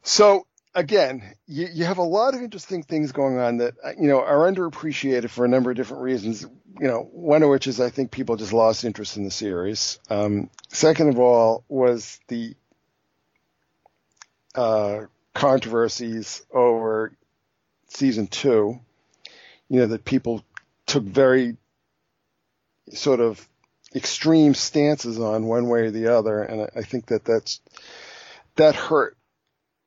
[0.03, 4.21] So again, you, you have a lot of interesting things going on that, you know,
[4.21, 6.45] are underappreciated for a number of different reasons.
[6.79, 9.99] You know, one of which is I think people just lost interest in the series.
[10.09, 12.55] Um, second of all was the
[14.53, 15.01] uh,
[15.33, 17.13] controversies over
[17.87, 18.79] season two,
[19.69, 20.43] you know, that people
[20.85, 21.55] took very
[22.93, 23.47] sort of
[23.95, 27.61] extreme stances on one way or the other, and I, I think that that's
[28.57, 29.17] that hurt.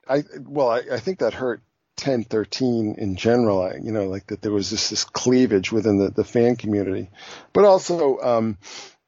[0.09, 1.61] I well, I, I think that hurt
[1.99, 3.62] 10, 13 in general.
[3.62, 7.11] I, you know, like that there was this this cleavage within the the fan community,
[7.53, 8.18] but also.
[8.18, 8.59] Um,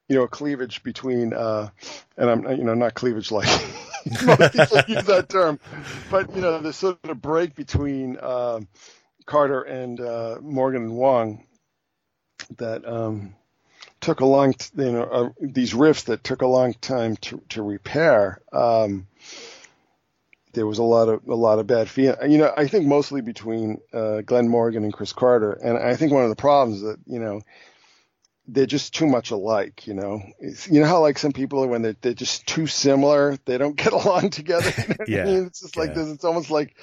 [0.08, 1.68] you know, cleavage between, uh,
[2.16, 3.46] and I'm, you know, not cleavage like
[4.26, 5.60] most people use that term,
[6.10, 8.58] but you know, the sort of a break between uh,
[9.24, 11.46] Carter and uh, Morgan and Wong
[12.56, 13.36] that um,
[14.00, 17.42] took a long, t- you know, uh, these rifts that took a long time to
[17.50, 18.40] to repair.
[18.52, 19.06] Um,
[20.52, 22.30] there was a lot of a lot of bad feeling.
[22.30, 26.12] You know, I think mostly between uh, Glenn Morgan and Chris Carter, and I think
[26.12, 27.40] one of the problems that you know
[28.48, 29.86] they're just too much alike.
[29.86, 32.66] You know, it's, you know how like some people are when they're, they're just too
[32.66, 34.72] similar, they don't get along together.
[34.76, 35.46] You know yeah, I mean?
[35.46, 36.08] it's just like this.
[36.08, 36.76] It's almost like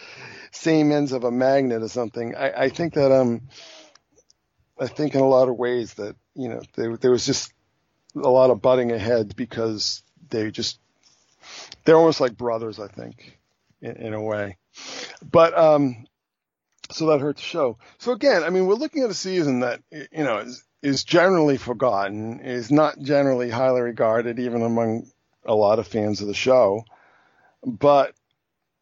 [0.52, 2.36] same ends of a magnet or something.
[2.36, 3.50] I, I think that um,
[4.80, 7.52] I think in a lot of ways that you know there there was just
[8.16, 10.80] a lot of butting ahead because they just
[11.84, 12.80] they're almost like brothers.
[12.80, 13.38] I think
[13.82, 14.58] in, in a way,
[15.30, 16.06] but um.
[16.90, 17.80] So that hurt the show.
[17.98, 21.58] So again, I mean, we're looking at a season that you know is, is generally
[21.58, 25.12] forgotten, is not generally highly regarded, even among
[25.44, 26.86] a lot of fans of the show.
[27.66, 28.14] But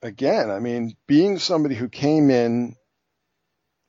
[0.03, 2.75] again, I mean, being somebody who came in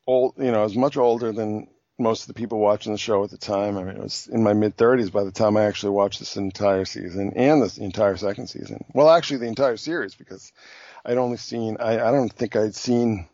[0.07, 1.69] old, you know, as much older than
[1.99, 3.77] most of the people watching the show at the time.
[3.77, 6.37] I mean, it was in my mid 30s by the time I actually watched this
[6.37, 8.85] entire season and the entire second season.
[8.93, 10.53] Well, actually, the entire series because
[11.05, 13.29] I'd only seen, I, I don't think I'd seen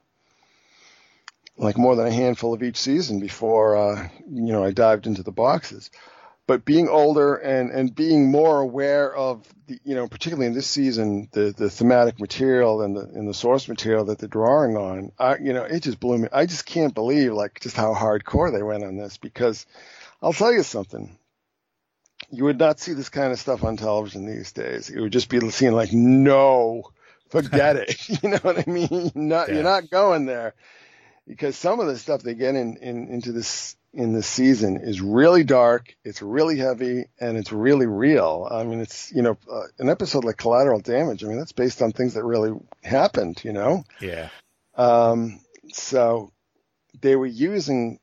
[1.57, 5.22] like more than a handful of each season before uh, you know I dived into
[5.22, 5.90] the boxes.
[6.46, 10.66] But being older and and being more aware of the you know particularly in this
[10.66, 15.12] season the the thematic material and the and the source material that they're drawing on,
[15.18, 16.28] I you know it just blew me.
[16.33, 19.66] I just can't believe like just how hardcore they went on this because
[20.20, 21.16] I'll tell you something.
[22.31, 24.90] You would not see this kind of stuff on television these days.
[24.90, 26.83] It would just be seen like no,
[27.31, 27.96] forget it.
[28.22, 29.11] You know what I mean?
[29.14, 29.55] Not, Yeah.
[29.55, 30.55] You're not going there
[31.26, 35.00] because some of the stuff they get in, in into this in this season is
[35.00, 38.48] really dark, it's really heavy, and it's really real.
[38.50, 41.22] I mean, it's you know uh, an episode like Collateral Damage.
[41.22, 42.52] I mean, that's based on things that really
[42.83, 43.42] happened.
[43.44, 44.28] You know, Yeah.
[44.76, 45.40] um,
[45.72, 46.33] so
[47.00, 47.98] they were using.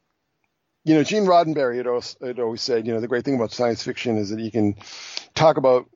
[0.85, 3.51] You know, Gene Roddenberry had always, had always said, you know, the great thing about
[3.51, 4.75] science fiction is that you can
[5.35, 5.87] talk about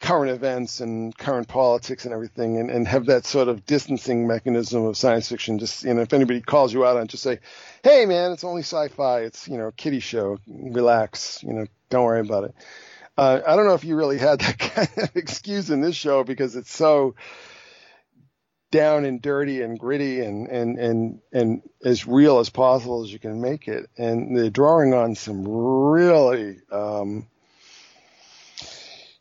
[0.00, 4.84] current events and current politics and everything and, and have that sort of distancing mechanism
[4.84, 5.58] of science fiction.
[5.58, 7.38] Just, you know, if anybody calls you out on just say,
[7.84, 9.20] hey, man, it's only sci-fi.
[9.20, 10.38] It's, you know, a kiddie show.
[10.46, 11.42] Relax.
[11.42, 12.54] You know, don't worry about it.
[13.16, 16.24] Uh, I don't know if you really had that kind of excuse in this show
[16.24, 17.14] because it's so
[18.70, 23.18] down and dirty and gritty and, and, and, and as real as possible as you
[23.18, 23.90] can make it.
[23.98, 27.26] And they're drawing on some really, um,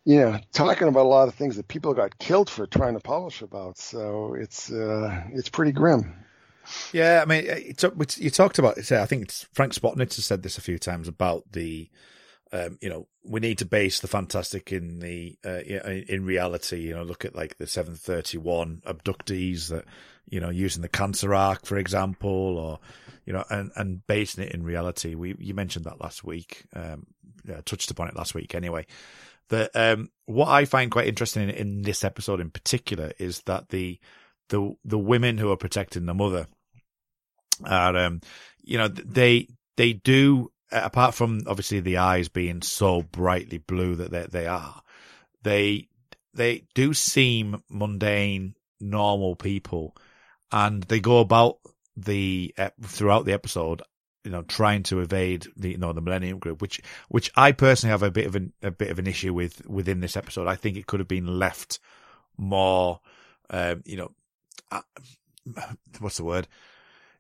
[0.09, 2.99] you know, talking about a lot of things that people got killed for trying to
[2.99, 3.77] publish about.
[3.77, 6.15] So it's uh, it's pretty grim.
[6.91, 8.79] Yeah, I mean, it's, it's, you talked about.
[8.91, 11.91] I think it's Frank Spotnitz has said this a few times about the,
[12.51, 16.87] um, you know, we need to base the fantastic in the uh, in reality.
[16.87, 19.85] You know, look at like the seven thirty one abductees that
[20.27, 22.79] you know using the cancer arc, for example, or
[23.27, 25.13] you know, and and basing it in reality.
[25.13, 26.63] We you mentioned that last week.
[26.75, 27.05] Um,
[27.47, 28.87] yeah, touched upon it last week anyway.
[29.49, 33.69] That um, what I find quite interesting in, in this episode in particular is that
[33.69, 33.99] the
[34.49, 36.47] the the women who are protecting the mother
[37.65, 38.21] are um
[38.63, 44.11] you know they they do apart from obviously the eyes being so brightly blue that
[44.11, 44.81] they they are
[45.43, 45.87] they
[46.33, 49.95] they do seem mundane normal people.
[50.51, 51.57] And they go about
[51.95, 53.81] the uh, throughout the episode
[54.23, 57.91] you know trying to evade the you know the millennium group which which i personally
[57.91, 60.47] have a bit of an a bit of an issue with within this episode.
[60.47, 61.79] I think it could have been left
[62.37, 62.99] more
[63.49, 64.11] um you know
[64.71, 64.81] uh,
[65.99, 66.47] what's the word?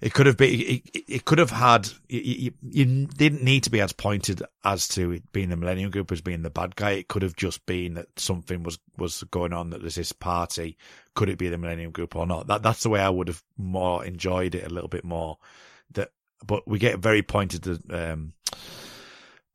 [0.01, 3.69] It could have been it, it- could have had you, you, you didn't need to
[3.69, 6.91] be as pointed as to it being the millennium group as being the bad guy.
[6.91, 10.77] It could have just been that something was was going on that there's this party.
[11.15, 12.47] Could it be the millennium group or not?
[12.47, 15.37] That that's the way i would have more enjoyed it a little bit more.
[15.91, 16.11] That
[16.45, 18.33] but we get very pointed um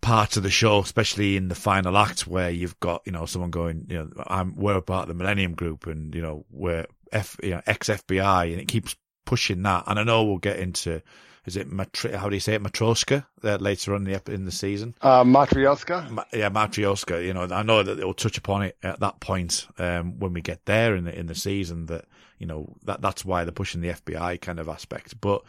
[0.04, 3.50] part of the show, especially in the final act where you've got, you know, someone
[3.50, 7.38] going, you know, I'm, we're part of the Millennium Group and, you know, we're F,
[7.42, 9.84] you know, ex FBI and it keeps pushing that.
[9.86, 11.00] And I know we'll get into,
[11.46, 14.44] is it, Matri- how do you say it, Matroska, uh, later on in the, in
[14.44, 14.94] the season?
[15.00, 16.10] Uh, Matryoshka.
[16.10, 17.24] Ma- yeah, Matryoshka.
[17.24, 20.42] You know, I know that they'll touch upon it at that point um, when we
[20.42, 21.86] get there in the in the season.
[21.86, 22.04] That
[22.38, 25.20] you know that that's why they're pushing the FBI kind of aspect.
[25.20, 25.42] But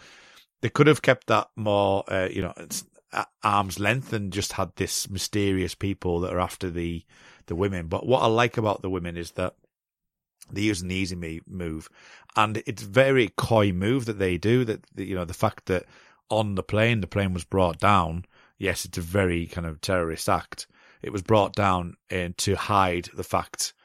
[0.66, 2.04] they could have kept that more.
[2.08, 2.52] Uh, you know,
[3.14, 7.06] at arm's length and just had this mysterious people that are after the
[7.46, 7.86] the women.
[7.86, 9.54] But what I like about the women is that
[10.52, 11.88] they're using the easy move,
[12.36, 14.66] and it's very coy move that they do.
[14.66, 15.86] That you know the fact that
[16.32, 18.26] on the plane the plane was brought down.
[18.58, 20.66] Yes, it's a very kind of terrorist act.
[21.04, 23.76] It was brought down and to hide the fact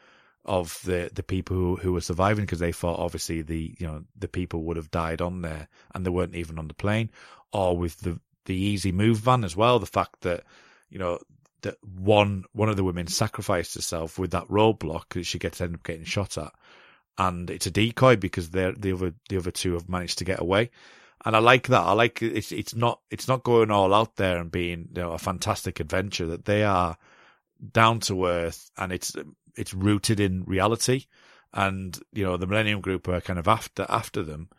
[0.44, 4.04] of the the people who, who were surviving because they thought obviously the you know
[4.18, 7.10] the people would have died on there and they weren't even on the plane
[7.52, 10.42] or with the the easy move van as well the fact that
[10.88, 11.18] you know
[11.62, 15.74] that one one of the women sacrificed herself with that roadblock that she gets end
[15.74, 16.52] up getting shot at.
[17.18, 20.40] And it's a decoy because they the other the other two have managed to get
[20.40, 20.70] away.
[21.24, 21.82] And I like that.
[21.82, 25.12] I like it's it's not it's not going all out there and being you know
[25.12, 26.96] a fantastic adventure that they are
[27.72, 29.14] down to earth and it's
[29.56, 31.06] it's rooted in reality.
[31.52, 34.50] And you know the Millennium Group are kind of after after them,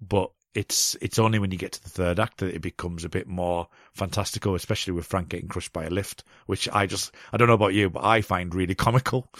[0.00, 3.08] but it's it's only when you get to the third act that it becomes a
[3.08, 7.36] bit more fantastical, especially with Frank getting crushed by a lift, which I just I
[7.36, 9.30] don't know about you, but I find really comical.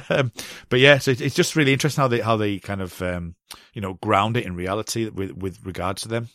[0.00, 3.34] but yeah, so it's just really interesting how they how they kind of um,
[3.72, 6.28] you know ground it in reality with with regards to them.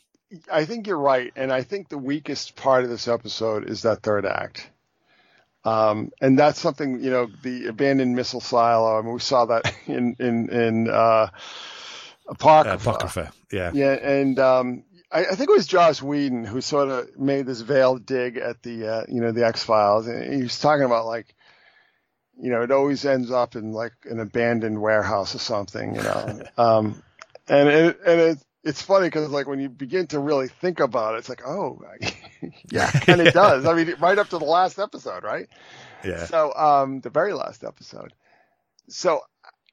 [0.51, 4.01] I think you're right, and I think the weakest part of this episode is that
[4.01, 4.69] third act.
[5.65, 8.97] Um, and that's something, you know, the abandoned missile silo.
[8.97, 11.29] I mean, we saw that in, in, in, uh,
[12.27, 12.89] Apocrypha.
[12.89, 13.33] Apocrypha.
[13.51, 13.71] Yeah.
[13.73, 13.93] Yeah.
[13.93, 18.05] And, um, I, I, think it was Joss Whedon who sort of made this veiled
[18.05, 20.07] dig at the, uh, you know, the X Files.
[20.07, 21.33] And he was talking about like,
[22.37, 26.43] you know, it always ends up in like an abandoned warehouse or something, you know.
[26.57, 27.03] um,
[27.47, 31.15] and it, and it, it's funny because like when you begin to really think about
[31.15, 31.81] it, it's like, oh,
[32.71, 33.65] yeah, and it does.
[33.65, 35.47] I mean, right up to the last episode, right?
[36.03, 36.25] Yeah.
[36.25, 38.13] So, um, the very last episode.
[38.89, 39.21] So,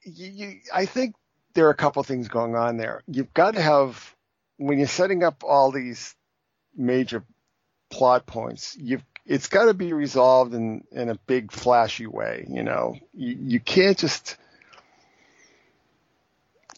[0.05, 1.15] you, you, I think
[1.55, 3.03] there are a couple things going on there.
[3.07, 4.15] You've got to have
[4.57, 6.15] when you're setting up all these
[6.77, 7.25] major
[7.91, 12.47] plot points, you've it's got to be resolved in in a big flashy way.
[12.49, 14.37] You know, you, you can't just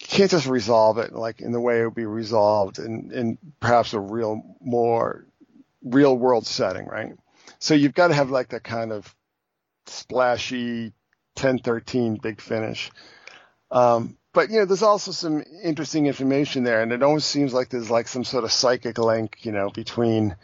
[0.09, 3.95] can't just resolve it like in the way it would be resolved in, in perhaps
[3.95, 5.27] a real more
[5.85, 7.13] real world setting, right?
[7.59, 9.15] So you've got to have like that kind of
[9.87, 10.93] splashy
[11.35, 12.91] 1013 big finish.
[13.71, 17.69] Um, but you know, there's also some interesting information there, and it almost seems like
[17.69, 20.37] there's like some sort of psychic link, you know, between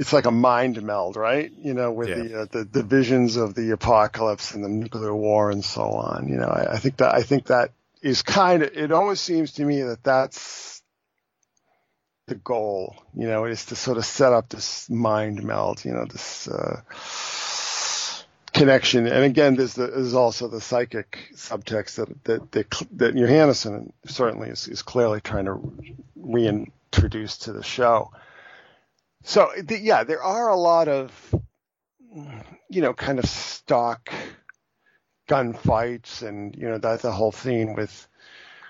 [0.00, 1.52] it's like a mind meld, right?
[1.58, 2.14] You know, with yeah.
[2.14, 6.26] the, uh, the the visions of the apocalypse and the nuclear war and so on.
[6.26, 8.70] You know, I, I think that I think that is kind of.
[8.74, 10.82] It almost seems to me that that's
[12.28, 12.96] the goal.
[13.14, 15.84] You know, is to sort of set up this mind meld.
[15.84, 16.48] You know, this.
[16.48, 16.80] Uh,
[18.54, 19.06] connection.
[19.06, 24.48] And again, there's, the, there's also the psychic subtext that that that, that Johannessen certainly
[24.48, 25.60] is, is clearly trying to
[26.16, 28.12] reintroduce to the show.
[29.22, 31.34] So the, yeah, there are a lot of
[32.68, 34.12] you know kind of stock
[35.28, 38.08] gunfights, and you know that's the whole thing with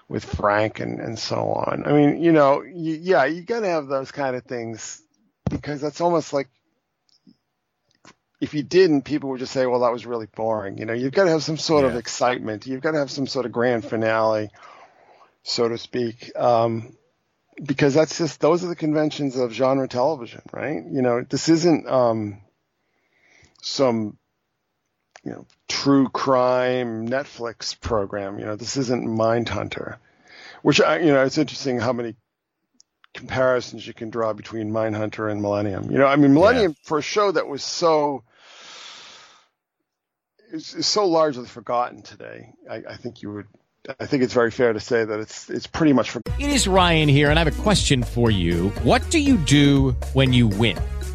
[0.08, 1.84] with Frank and and so on.
[1.86, 5.02] I mean, you know, you, yeah, you got to have those kind of things
[5.48, 6.48] because that's almost like
[8.40, 11.12] if you didn't, people would just say, "Well, that was really boring." You know, you've
[11.12, 11.90] got to have some sort yeah.
[11.90, 12.66] of excitement.
[12.66, 14.50] You've got to have some sort of grand finale,
[15.42, 16.32] so to speak.
[16.36, 16.96] Um,
[17.62, 20.82] because that's just those are the conventions of genre television, right?
[20.90, 22.40] You know, this isn't um,
[23.62, 24.16] some
[25.24, 28.38] you know true crime Netflix program.
[28.38, 29.96] You know, this isn't Mindhunter,
[30.62, 32.14] which I, you know it's interesting how many
[33.12, 35.90] comparisons you can draw between Mindhunter and Millennium.
[35.90, 36.82] You know, I mean Millennium yeah.
[36.88, 38.22] for a show that was so
[40.52, 42.52] is, so largely forgotten today.
[42.68, 43.46] I, I think you would
[43.98, 46.10] I think it's very fair to say that it's it's pretty much.
[46.10, 48.68] For- it is Ryan here, and I have a question for you.
[48.82, 50.78] What do you do when you win?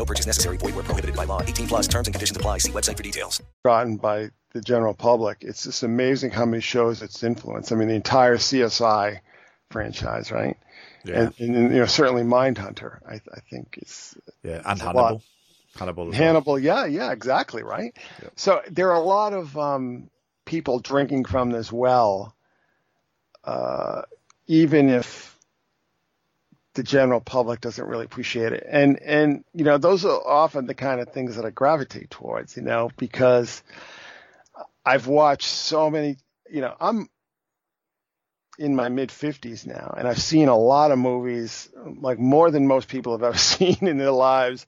[0.00, 0.56] No purchase necessary.
[0.56, 1.42] Void where prohibited by law.
[1.42, 2.56] 18 plus terms and conditions apply.
[2.56, 3.42] See website for details.
[3.66, 5.42] Gotten by the general public.
[5.42, 7.70] It's just amazing how many shows it's influenced.
[7.70, 9.20] I mean, the entire CSI
[9.70, 10.56] franchise, right?
[11.04, 11.24] Yeah.
[11.24, 14.16] And, and, you know, certainly Mindhunter, I, I think is.
[14.42, 14.94] Yeah, and a Hannibal.
[14.94, 15.22] lot.
[15.76, 16.04] Hannibal.
[16.06, 16.14] Well.
[16.14, 17.94] Hannibal, yeah, yeah, exactly, right?
[18.36, 20.08] So there are a lot of um,
[20.46, 22.34] people drinking from this well,
[23.44, 24.00] uh,
[24.46, 25.29] even if
[26.74, 28.66] the general public doesn't really appreciate it.
[28.68, 32.56] And and you know, those are often the kind of things that I gravitate towards,
[32.56, 33.62] you know, because
[34.84, 36.16] I've watched so many,
[36.50, 37.08] you know, I'm
[38.58, 42.66] in my mid 50s now and I've seen a lot of movies like more than
[42.66, 44.66] most people have ever seen in their lives.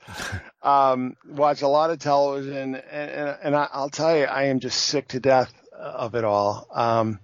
[0.63, 4.61] Um, watch a lot of television and, and, and I, I'll tell you, I am
[4.61, 6.67] just sick to death of it all.
[6.73, 7.21] Um,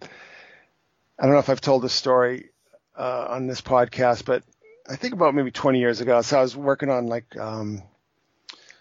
[1.19, 2.51] I don't know if I've told this story
[2.97, 4.45] uh, on this podcast, but
[4.89, 6.23] I think about maybe 20 years ago.
[6.23, 7.83] So I was working on like um,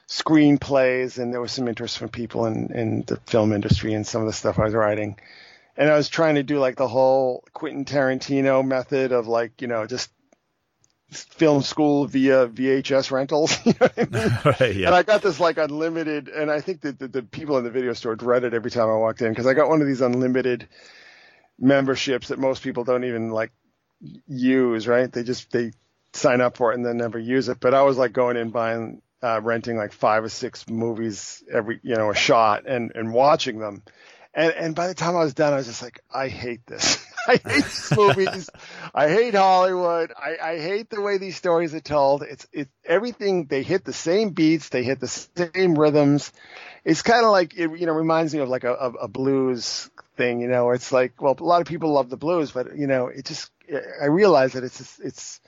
[0.07, 4.21] screenplays, and there was some interest from people in, in the film industry and some
[4.21, 5.19] of the stuff I was writing.
[5.75, 9.67] And I was trying to do like the whole Quentin Tarantino method of like, you
[9.67, 10.09] know, just
[11.11, 13.57] film school via VHS rentals.
[13.65, 14.37] You know I mean?
[14.59, 14.87] Right, yeah.
[14.87, 17.69] And I got this like unlimited, and I think that the, the people in the
[17.69, 20.67] video store dreaded every time I walked in because I got one of these unlimited
[21.59, 23.51] memberships that most people don't even like
[24.27, 25.11] use, right?
[25.11, 25.71] They just they
[26.13, 27.59] sign up for it and then never use it.
[27.59, 31.79] But I was like going in buying, uh, renting like five or six movies every,
[31.83, 33.83] you know, a shot and and watching them.
[34.33, 37.03] And and by the time I was done, I was just like, I hate this.
[37.27, 38.49] I hate these movies.
[38.93, 40.13] I hate Hollywood.
[40.17, 42.21] I, I hate the way these stories are told.
[42.21, 43.45] It's it everything.
[43.45, 44.69] They hit the same beats.
[44.69, 46.31] They hit the same rhythms.
[46.85, 49.89] It's kind of like it, you know reminds me of like a, a, a blues
[50.15, 50.39] thing.
[50.39, 52.87] You know, where it's like well, a lot of people love the blues, but you
[52.87, 53.51] know, it just
[54.01, 55.41] I realize that it's it's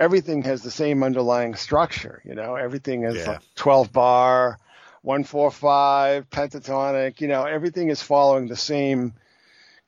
[0.00, 2.22] everything has the same underlying structure.
[2.24, 3.32] You know, everything is Yeah.
[3.32, 4.58] like 12 bar,
[5.02, 7.20] 145, pentatonic.
[7.20, 9.14] You know, everything is following the same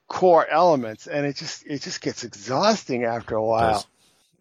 [0.07, 3.73] core elements, and it just it just gets exhausting after a while.
[3.73, 3.87] does.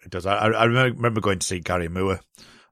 [0.03, 0.26] It does.
[0.26, 2.19] I, I remember remember going to see Gary Moore,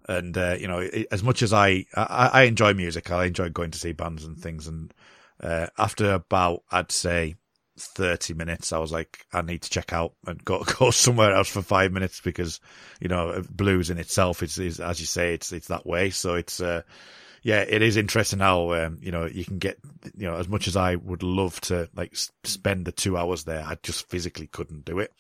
[0.08, 0.80] and uh, you know,
[1.12, 4.38] as much as I, I I enjoy music, I enjoy going to see bands and
[4.38, 4.68] things.
[4.68, 4.94] And
[5.42, 7.36] uh, after about, I'd say,
[7.80, 11.50] thirty minutes, I was like, I need to check out and go go somewhere else
[11.50, 12.60] for five minutes because
[13.00, 16.10] you know, blues in itself is, is as you say, it's it's that way.
[16.10, 16.62] So it's.
[16.62, 16.84] Uh,
[17.42, 19.80] yeah, it is interesting how um, you know you can get
[20.18, 22.14] you know as much as I would love to like
[22.44, 25.14] spend the two hours there, I just physically couldn't do it.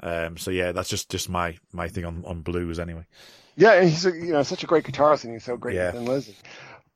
[0.00, 3.06] Um, so yeah, that's just just my my thing on on blues anyway.
[3.54, 5.92] Yeah, and he's a, you know such a great guitarist, and he's so great Yeah.
[5.92, 6.36] with Thin Lizzy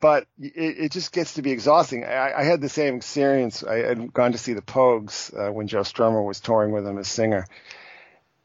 [0.01, 2.05] but it, it, just gets to be exhausting.
[2.05, 3.65] I, I, had the same experience.
[3.65, 6.99] I had gone to see the Pogues uh, when Joe Strummer was touring with them
[6.99, 7.47] as singer,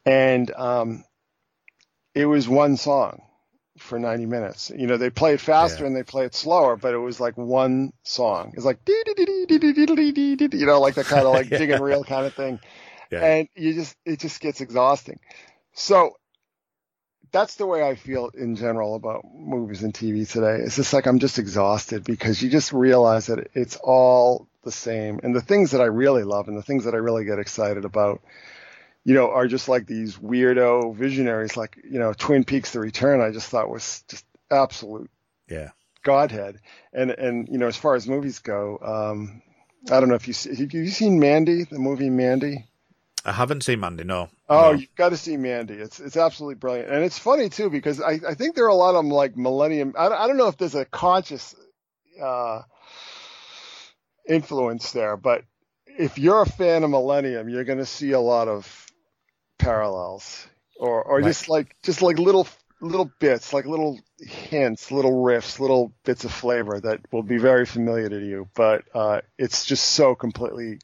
[0.06, 1.04] and um,
[2.14, 3.22] it was one song
[3.78, 4.70] for 90 minutes.
[4.74, 5.88] You know, they play it faster yeah.
[5.88, 8.52] and they play it slower, but it was like one song.
[8.54, 11.58] It's like, you know, like that kind of like yeah.
[11.58, 12.60] digging reel kind of thing.
[13.10, 13.24] Yeah.
[13.24, 15.20] And you just, it just gets exhausting.
[15.74, 16.16] So
[17.32, 20.62] that's the way I feel in general about movies and TV today.
[20.62, 25.18] It's just like I'm just exhausted because you just realize that it's all the same.
[25.22, 27.86] And the things that I really love and the things that I really get excited
[27.86, 28.20] about,
[29.04, 33.22] you know, are just like these weirdo visionaries like, you know, Twin Peaks The Return
[33.22, 35.10] I just thought was just absolute
[35.48, 35.70] yeah.
[36.02, 36.60] godhead.
[36.92, 39.42] And and you know, as far as movies go, um
[39.90, 42.66] I don't know if you see, have you seen Mandy, the movie Mandy?
[43.24, 44.04] I haven't seen Mandy.
[44.04, 44.28] No.
[44.48, 44.78] Oh, no.
[44.78, 45.74] you've got to see Mandy.
[45.74, 48.74] It's it's absolutely brilliant, and it's funny too because I, I think there are a
[48.74, 49.94] lot of like Millennium.
[49.96, 51.54] I, don't- I don't know if there's a conscious
[52.20, 52.62] uh,
[54.28, 55.44] influence there, but
[55.86, 58.86] if you're a fan of Millennium, you're going to see a lot of
[59.58, 60.46] parallels,
[60.78, 61.24] or or Right.
[61.24, 62.48] just like just like little
[62.80, 67.66] little bits, like little hints, little riffs, little bits of flavor that will be very
[67.66, 68.48] familiar to you.
[68.54, 70.80] But uh, it's just so completely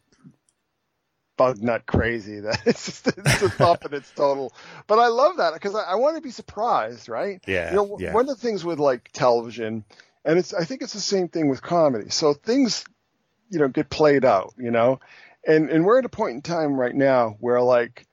[1.39, 4.53] bug nut crazy that it's just it's just up in its total.
[4.87, 7.43] But I love that because I, I want to be surprised, right?
[7.47, 8.13] Yeah, You know, yeah.
[8.13, 9.85] one of the things with like television,
[10.27, 12.11] and it's I think it's the same thing with comedy.
[12.11, 12.85] So things,
[13.49, 15.01] you know, get played out, you know,
[15.47, 18.05] and and we're at a point in time right now where like.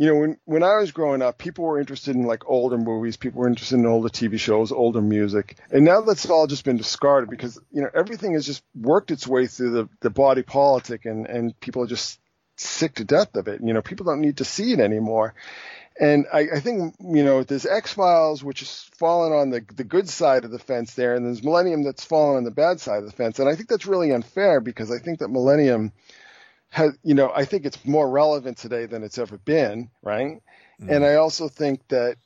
[0.00, 3.18] You know, when when I was growing up, people were interested in like older movies,
[3.18, 6.78] people were interested in older TV shows, older music, and now that's all just been
[6.78, 11.04] discarded because you know everything has just worked its way through the the body politic,
[11.04, 12.18] and and people are just
[12.56, 13.60] sick to death of it.
[13.62, 15.34] You know, people don't need to see it anymore.
[16.00, 19.84] And I, I think, you know, there's X Files, which is fallen on the, the
[19.84, 23.00] good side of the fence there, and there's Millennium that's fallen on the bad side
[23.00, 23.38] of the fence.
[23.38, 25.92] And I think that's really unfair because I think that Millennium
[26.70, 30.40] has, you know, I think it's more relevant today than it's ever been, right?
[30.80, 30.90] Mm-hmm.
[30.90, 32.16] And I also think that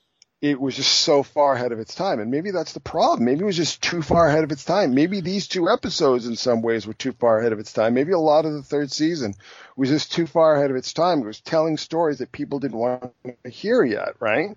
[0.44, 2.20] it was just so far ahead of its time.
[2.20, 3.24] And maybe that's the problem.
[3.24, 4.94] Maybe it was just too far ahead of its time.
[4.94, 7.94] Maybe these two episodes in some ways were too far ahead of its time.
[7.94, 9.32] Maybe a lot of the third season
[9.74, 11.20] was just too far ahead of its time.
[11.20, 14.50] It was telling stories that people didn't want to hear yet, right?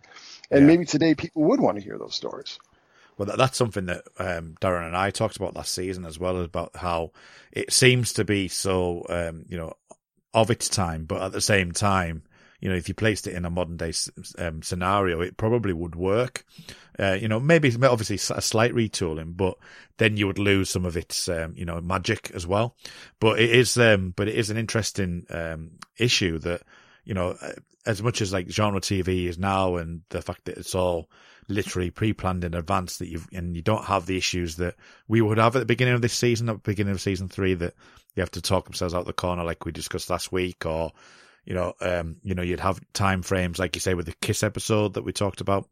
[0.52, 0.68] And yeah.
[0.68, 2.60] maybe today people would want to hear those stories.
[3.18, 6.76] Well, that's something that um, Darren and I talked about last season as well, about
[6.76, 7.12] how
[7.52, 9.74] it seems to be so, um, you know,
[10.34, 12.24] of its time, but at the same time,
[12.60, 13.94] you know, if you placed it in a modern day
[14.40, 16.44] um, scenario, it probably would work.
[17.00, 19.56] Uh, you know, maybe obviously a slight retooling, but
[19.98, 22.76] then you would lose some of its, um, you know, magic as well.
[23.20, 26.64] But it is, um, but it is an interesting um, issue that,
[27.04, 27.54] you know, uh,
[27.86, 31.10] as much as like genre TV is now, and the fact that it's all
[31.48, 34.76] literally pre-planned in advance that you've and you don't have the issues that
[35.08, 37.54] we would have at the beginning of this season, at the beginning of season three,
[37.54, 37.74] that
[38.16, 40.92] you have to talk themselves out the corner like we discussed last week, or
[41.46, 44.44] you know, um, you know, you'd have time frames, like you say, with the Kiss
[44.44, 45.66] episode that we talked about,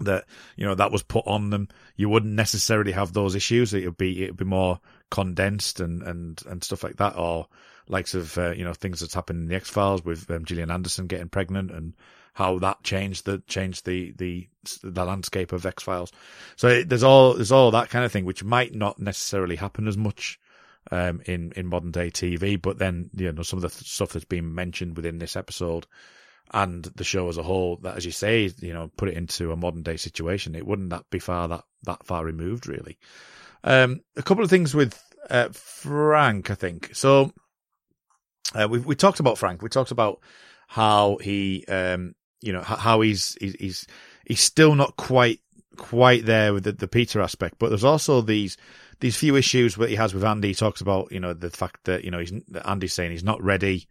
[0.00, 0.24] that,
[0.56, 1.68] you know, that was put on them.
[1.94, 3.74] You wouldn't necessarily have those issues.
[3.74, 4.80] It would be, it would be more
[5.10, 7.46] condensed and, and, and stuff like that, or
[7.86, 10.72] likes of, uh, you know, things that's happened in the X Files with um, Gillian
[10.72, 11.94] Anderson getting pregnant and
[12.32, 14.48] how that changed the, changed the, the,
[14.82, 16.12] the landscape of X Files.
[16.56, 19.86] So it, there's all, there's all that kind of thing, which might not necessarily happen
[19.86, 20.38] as much
[20.90, 22.60] um, in in modern day TV.
[22.60, 25.86] But then you know some of the stuff that's been mentioned within this episode
[26.52, 29.52] and the show as a whole, that as you say, you know, put it into
[29.52, 32.98] a modern day situation, it wouldn't that be far that that far removed really.
[33.64, 36.90] Um, a couple of things with uh, Frank, I think.
[36.94, 37.32] So
[38.54, 39.62] uh, we we talked about Frank.
[39.62, 40.20] We talked about
[40.68, 43.86] how he, um, you know, how he's he's
[44.26, 45.40] he's still not quite
[45.76, 48.56] quite there with the, the Peter aspect, but there's also these
[49.00, 50.48] these few issues that he has with Andy.
[50.48, 52.32] He talks about, you know, the fact that, you know, he's,
[52.64, 53.88] Andy's saying he's not ready.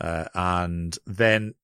[0.00, 1.54] Uh, and then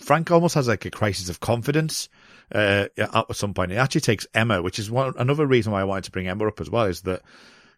[0.00, 2.08] Frank almost has like a crisis of confidence,
[2.52, 3.70] uh, at some point.
[3.70, 6.48] It actually takes Emma, which is one, another reason why I wanted to bring Emma
[6.48, 7.22] up as well, is that,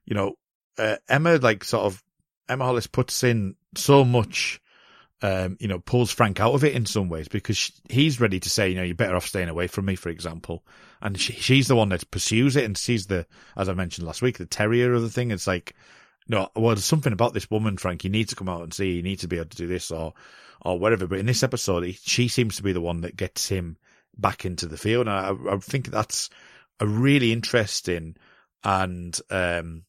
[0.07, 0.37] you know,
[0.79, 2.03] uh, Emma, like sort of,
[2.49, 4.59] Emma Hollis puts in so much,
[5.23, 8.51] um, you know, pulls Frank out of it in some ways because he's ready to
[8.51, 10.65] say, you know, you're better off staying away from me, for example.
[11.01, 14.21] And she, she's the one that pursues it and sees the, as I mentioned last
[14.21, 15.31] week, the terrier of the thing.
[15.31, 15.77] It's like,
[16.29, 18.03] no, well, there's something about this woman, Frank.
[18.03, 18.93] You need to come out and see.
[18.93, 20.13] You need to be able to do this or,
[20.61, 21.07] or whatever.
[21.07, 23.77] But in this episode, he, she seems to be the one that gets him
[24.19, 25.07] back into the field.
[25.07, 26.31] And I, I think that's
[26.81, 28.17] a really interesting
[28.65, 29.85] and, um,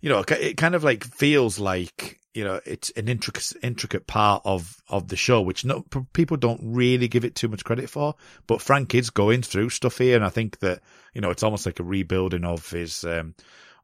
[0.00, 4.42] you know, it kind of like feels like you know it's an intricate intricate part
[4.44, 8.14] of of the show which no people don't really give it too much credit for.
[8.46, 10.80] But frank is going through stuff here and i think that
[11.14, 13.34] you know it's almost like a rebuilding of his um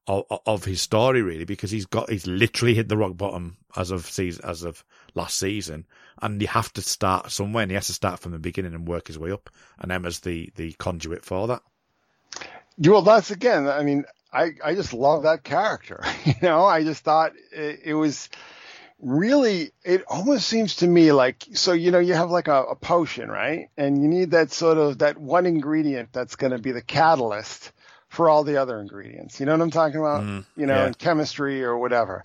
[0.06, 3.90] of, of his story really because he's got he's literally hit the rock bottom as
[3.90, 4.84] of season as of
[5.14, 5.86] last season.
[6.20, 8.86] And you have to start somewhere and he has to start from the beginning and
[8.86, 9.50] work his way up.
[9.78, 11.62] And emma's the the conduit for that.
[12.78, 14.04] Well that's again i mean
[14.34, 16.02] I, I just love that character.
[16.24, 18.30] You know, I just thought it, it, was
[18.98, 22.74] really, it almost seems to me like, so, you know, you have like a, a
[22.74, 23.68] potion, right?
[23.76, 27.72] And you need that sort of, that one ingredient that's going to be the catalyst
[28.08, 29.38] for all the other ingredients.
[29.38, 30.22] You know what I'm talking about?
[30.22, 30.86] Mm, you know, yeah.
[30.86, 32.24] in chemistry or whatever.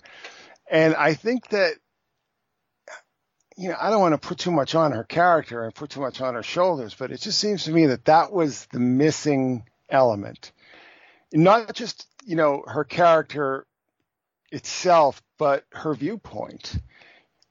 [0.70, 1.74] And I think that,
[3.58, 6.00] you know, I don't want to put too much on her character and put too
[6.00, 9.64] much on her shoulders, but it just seems to me that that was the missing
[9.90, 10.52] element
[11.32, 13.66] not just you know her character
[14.50, 16.74] itself, but her viewpoint.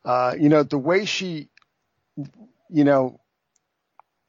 [0.03, 1.49] Uh, you know the way she,
[2.69, 3.19] you know,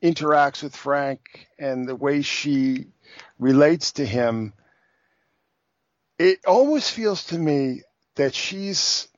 [0.02, 2.86] interacts with Frank and the way she
[3.38, 4.52] relates to him.
[6.18, 7.82] It almost feels to me
[8.16, 9.08] that she's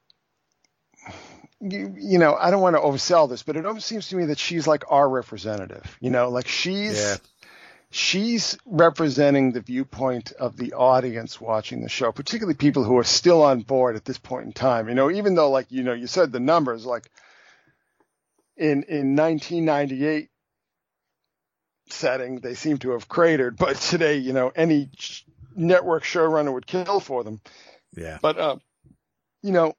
[1.60, 4.26] you, you, know, I don't want to oversell this, but it almost seems to me
[4.26, 5.96] that she's like our representative.
[6.00, 7.16] You know, like she's yeah
[7.92, 13.42] she's representing the viewpoint of the audience watching the show, particularly people who are still
[13.42, 14.88] on board at this point in time.
[14.88, 17.10] You know, even though, like, you know, you said the numbers, like
[18.56, 20.30] in, in 1998
[21.90, 24.88] setting, they seem to have cratered, but today, you know, any
[25.54, 27.42] network showrunner would kill for them.
[27.94, 28.18] Yeah.
[28.22, 28.56] But, uh,
[29.42, 29.74] you know,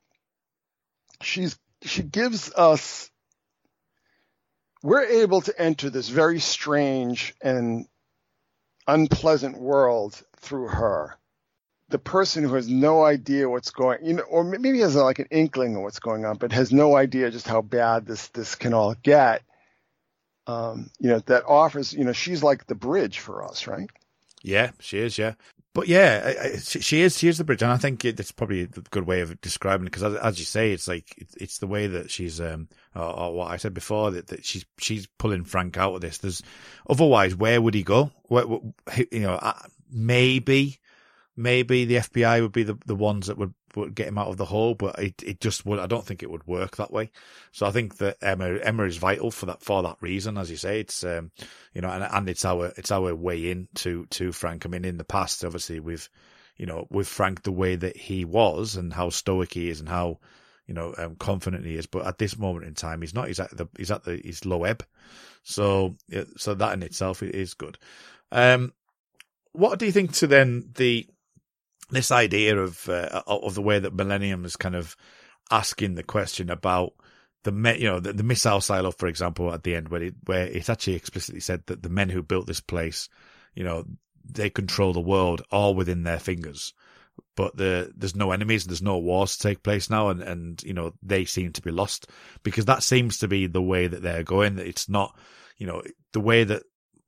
[1.24, 3.10] she's, she gives us
[4.84, 7.88] we're able to enter this very strange and
[8.88, 11.18] unpleasant world through her.
[11.90, 15.28] The person who has no idea what's going, you know, or maybe has like an
[15.30, 18.74] inkling of what's going on, but has no idea just how bad this this can
[18.74, 19.44] all get.
[20.48, 23.90] Um, you know, that offers, you know, she's like the bridge for us, right?
[24.42, 25.18] Yeah, she is.
[25.18, 25.34] Yeah,
[25.74, 27.18] but yeah, she is.
[27.18, 29.92] She is the bridge, and I think it's probably a good way of describing it
[29.92, 33.52] because, as, you say, it's like it's the way that she's um, or, or what
[33.52, 36.20] I said before that, that she's she's pulling Frank out of this.
[36.20, 36.44] There's
[36.90, 38.12] otherwise, where would he go?
[38.24, 38.46] Where,
[39.12, 39.54] you know,
[39.92, 40.80] maybe
[41.36, 44.38] maybe the FBI would be the, the ones that would, would get him out of
[44.38, 47.12] the hole, but it, it just would, I don't think it would work that way.
[47.52, 50.58] So I think that Emma, Emma is vital for that, for that reason, as you
[50.58, 51.32] say, it's, um,
[51.74, 54.66] you know, and, and it's our, it's our way in to, to Frank.
[54.66, 56.08] I mean, in the past, obviously, with,
[56.58, 59.90] you know, with Frank, the way that he was and how stoic he is and
[59.90, 60.20] how,
[60.68, 61.86] you know, um, confident he is.
[61.86, 63.28] But at this moment in time, he's not.
[63.28, 64.86] He's at the he's at the he's low ebb.
[65.44, 65.98] So
[66.38, 67.78] so that in itself is good.
[68.32, 68.74] Um,
[69.52, 71.08] what do you think to then the
[71.90, 74.96] this idea of uh, of the way that Millennium is kind of
[75.52, 76.94] asking the question about
[77.44, 80.48] the you know the, the missile silo, for example, at the end where it where
[80.48, 83.10] it actually explicitly said that the men who built this place,
[83.54, 83.86] you know,
[84.24, 86.74] they control the world all within their fingers.
[87.36, 90.74] But the, there's no enemies, there's no wars to take place now, and, and you
[90.74, 92.08] know they seem to be lost
[92.44, 94.60] because that seems to be the way that they're going.
[94.60, 95.18] It's not,
[95.58, 96.64] you know, the way that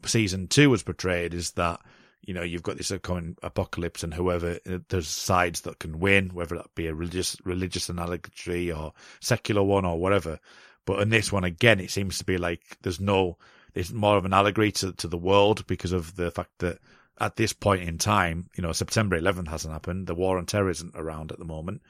[0.06, 1.80] season two was portrayed is that
[2.26, 6.30] you know, you've got this coming apocalypse, and whoever uh, there's sides that can win,
[6.34, 10.40] whether that be a religious religious analogy or secular one or whatever.
[10.86, 13.38] But in this one, again, it seems to be like there's no,
[13.76, 16.80] it's more of an allegory to to the world because of the fact that
[17.20, 20.08] at this point in time, you know, September 11th hasn't happened.
[20.08, 21.82] The war on terror isn't around at the moment.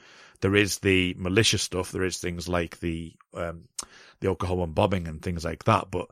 [0.41, 1.91] There is the malicious stuff.
[1.91, 3.67] There is things like the um,
[4.19, 5.89] the Oklahoma bombing and things like that.
[5.89, 6.09] But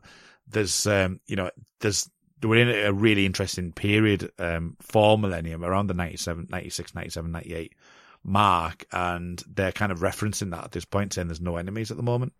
[0.48, 1.50] there's, um, you know,
[1.80, 2.10] there's
[2.42, 7.74] we're in a really interesting period um, for Millennium around the 97, 96, 97, 98
[8.22, 11.96] mark, and they're kind of referencing that at this point, saying there's no enemies at
[11.96, 12.32] the moment.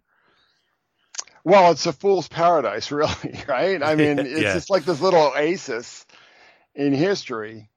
[1.44, 3.82] Well, it's a fool's paradise, really, right?
[3.82, 4.54] I mean, it's yeah.
[4.54, 6.06] just like this little oasis
[6.74, 7.68] in history,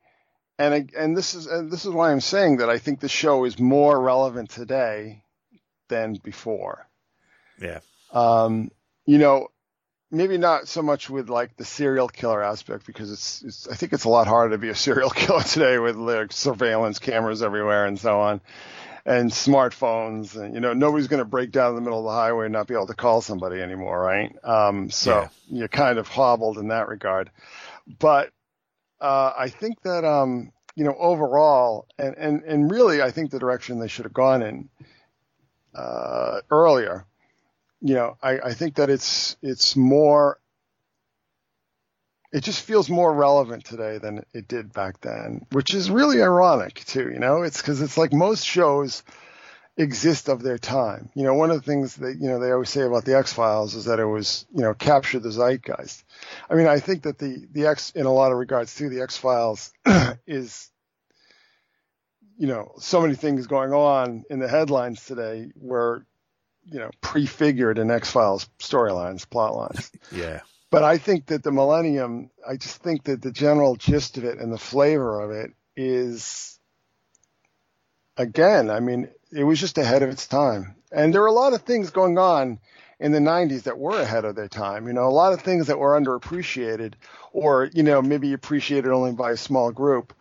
[0.57, 3.45] and and this is and this is why I'm saying that I think the show
[3.45, 5.23] is more relevant today
[5.87, 6.87] than before.
[7.61, 7.79] Yeah.
[8.11, 8.71] Um,
[9.05, 9.49] you know,
[10.11, 13.93] maybe not so much with like the serial killer aspect because it's, it's I think
[13.93, 17.85] it's a lot harder to be a serial killer today with like surveillance cameras everywhere
[17.85, 18.41] and so on
[19.05, 22.11] and smartphones and you know nobody's going to break down in the middle of the
[22.11, 25.29] highway and not be able to call somebody anymore right um, so yeah.
[25.47, 27.31] you're kind of hobbled in that regard
[27.99, 28.31] but
[29.01, 33.39] uh, I think that um, you know overall and, and and really I think the
[33.39, 34.69] direction they should have gone in
[35.75, 37.05] uh, earlier
[37.81, 40.39] you know, I, I think that it's it's more
[42.31, 46.83] it just feels more relevant today than it did back then, which is really ironic
[46.85, 47.09] too.
[47.09, 49.03] You know, it's because it's like most shows
[49.77, 51.09] exist of their time.
[51.13, 53.31] You know, one of the things that you know they always say about the X
[53.31, 56.03] Files is that it was you know capture the zeitgeist.
[56.49, 59.01] I mean, I think that the the X in a lot of regards too, the
[59.01, 59.71] X Files
[60.27, 60.69] is
[62.37, 66.05] you know so many things going on in the headlines today where
[66.71, 69.91] you know, prefigured in X Files storylines, plot lines.
[70.11, 70.41] yeah.
[70.69, 74.37] But I think that the Millennium, I just think that the general gist of it
[74.37, 76.56] and the flavor of it is,
[78.17, 80.75] again, I mean, it was just ahead of its time.
[80.91, 82.59] And there were a lot of things going on
[82.99, 84.87] in the 90s that were ahead of their time.
[84.87, 86.93] You know, a lot of things that were underappreciated
[87.31, 90.13] or, you know, maybe appreciated only by a small group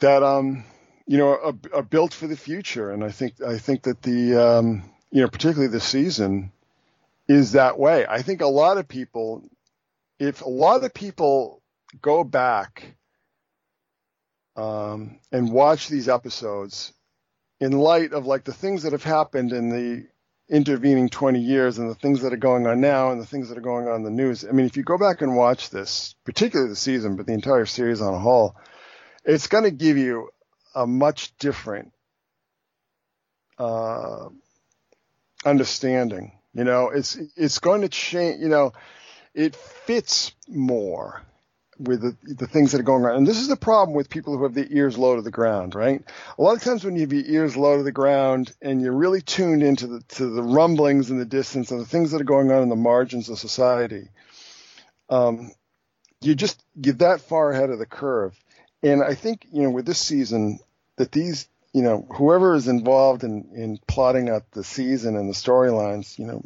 [0.00, 0.64] that, um,
[1.06, 2.90] you know, are, are built for the future.
[2.90, 6.52] And I think, I think that the, um, you know, particularly this season,
[7.28, 8.06] is that way.
[8.08, 9.44] I think a lot of people,
[10.18, 11.62] if a lot of people
[12.00, 12.94] go back
[14.58, 16.92] um, and watch these episodes
[17.60, 20.06] in light of like the things that have happened in the
[20.50, 23.58] intervening 20 years and the things that are going on now and the things that
[23.58, 24.44] are going on in the news.
[24.44, 27.66] I mean, if you go back and watch this, particularly the season, but the entire
[27.66, 28.56] series on a whole,
[29.24, 30.30] it's going to give you
[30.74, 31.92] a much different
[33.58, 34.28] uh,
[35.44, 36.32] understanding.
[36.52, 38.40] You know, it's it's going to change.
[38.40, 38.72] You know,
[39.34, 41.22] it fits more
[41.78, 43.16] with the, the things that are going on.
[43.16, 45.74] And this is the problem with people who have their ears low to the ground,
[45.74, 46.02] right?
[46.38, 48.92] A lot of times when you have your ears low to the ground and you're
[48.92, 52.24] really tuned into the to the rumblings in the distance and the things that are
[52.24, 54.08] going on in the margins of society,
[55.08, 55.50] um,
[56.20, 58.36] you just get that far ahead of the curve.
[58.82, 60.58] And I think you know with this season
[60.96, 65.34] that these you know, whoever is involved in, in plotting out the season and the
[65.34, 66.42] storylines, you know,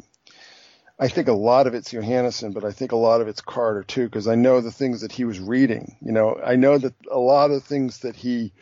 [0.99, 3.83] I think a lot of it's Johannessen, but I think a lot of it's Carter
[3.83, 5.97] too, because I know the things that he was reading.
[6.01, 8.53] You know, I know that a lot of things that he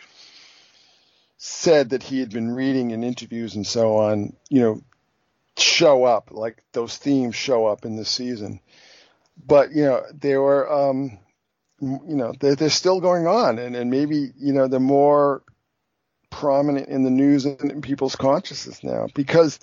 [1.37, 4.81] said that he had been reading in interviews and so on, you know,
[5.57, 8.59] show up like those themes show up in this season.
[9.45, 11.19] But you know, they were, um,
[11.79, 15.43] you know, they're, they're still going on, and and maybe you know they're more
[16.29, 19.59] prominent in the news and in people's consciousness now because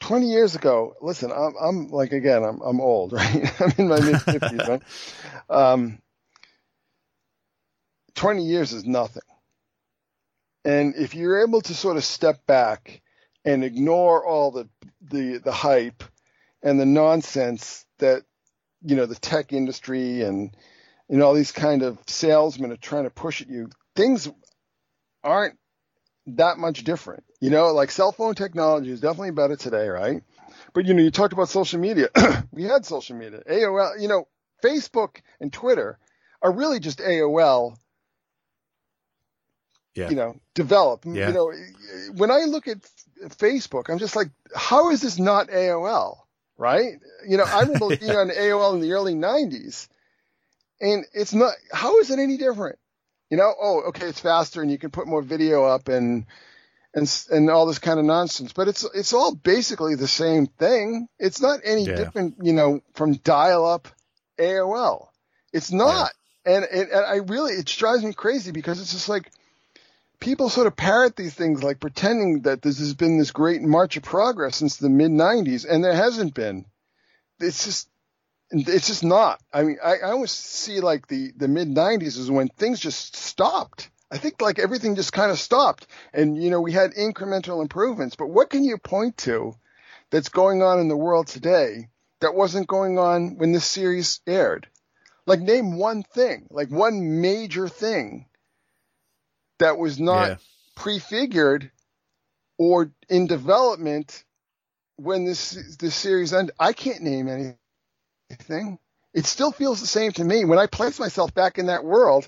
[0.00, 3.60] 20 years ago, listen, I'm, I'm like, again, I'm, I'm old, right?
[3.60, 4.82] I'm in my mid 50s, right?
[5.50, 5.98] Um,
[8.14, 9.22] 20 years is nothing.
[10.64, 13.02] And if you're able to sort of step back
[13.44, 14.68] and ignore all the,
[15.02, 16.02] the, the hype
[16.62, 18.22] and the nonsense that,
[18.82, 20.56] you know, the tech industry and,
[21.10, 24.30] and all these kind of salesmen are trying to push at you, things
[25.22, 25.58] aren't
[26.26, 27.24] that much different.
[27.40, 30.22] You know, like cell phone technology is definitely better today, right?
[30.72, 32.08] But you know, you talked about social media.
[32.52, 34.00] we had social media, AOL.
[34.00, 34.26] You know,
[34.62, 35.98] Facebook and Twitter
[36.42, 37.76] are really just AOL.
[39.94, 40.10] Yeah.
[40.10, 41.04] You know, develop.
[41.04, 41.28] Yeah.
[41.28, 41.52] You know,
[42.14, 42.78] when I look at
[43.28, 46.16] Facebook, I'm just like, how is this not AOL?
[46.56, 46.94] Right?
[47.26, 49.88] You know, I remember being on AOL in the early '90s,
[50.80, 51.54] and it's not.
[51.72, 52.78] How is it any different?
[53.34, 56.24] You know, oh, okay, it's faster and you can put more video up and
[56.94, 58.52] and and all this kind of nonsense.
[58.52, 61.08] But it's it's all basically the same thing.
[61.18, 61.96] It's not any Yeah.
[61.96, 63.88] different, you know, from dial-up
[64.38, 65.08] AOL.
[65.52, 66.12] It's not.
[66.46, 69.32] And, and and I really it drives me crazy because it's just like
[70.20, 73.96] people sort of parrot these things like pretending that this has been this great march
[73.96, 76.66] of progress since the mid 90s and there hasn't been.
[77.40, 77.88] It's just
[78.50, 79.40] it's just not.
[79.52, 83.16] I mean, I, I always see like the, the mid 90s is when things just
[83.16, 83.90] stopped.
[84.10, 85.86] I think like everything just kind of stopped.
[86.12, 88.16] And, you know, we had incremental improvements.
[88.16, 89.54] But what can you point to
[90.10, 91.88] that's going on in the world today
[92.20, 94.68] that wasn't going on when this series aired?
[95.26, 98.26] Like, name one thing, like one major thing
[99.58, 100.36] that was not Yeah.
[100.76, 101.70] prefigured
[102.58, 104.24] or in development
[104.96, 106.54] when this this series ended.
[106.58, 107.54] I can't name any
[108.30, 108.78] thing.
[109.12, 110.44] It still feels the same to me.
[110.44, 112.26] When I place myself back in that world,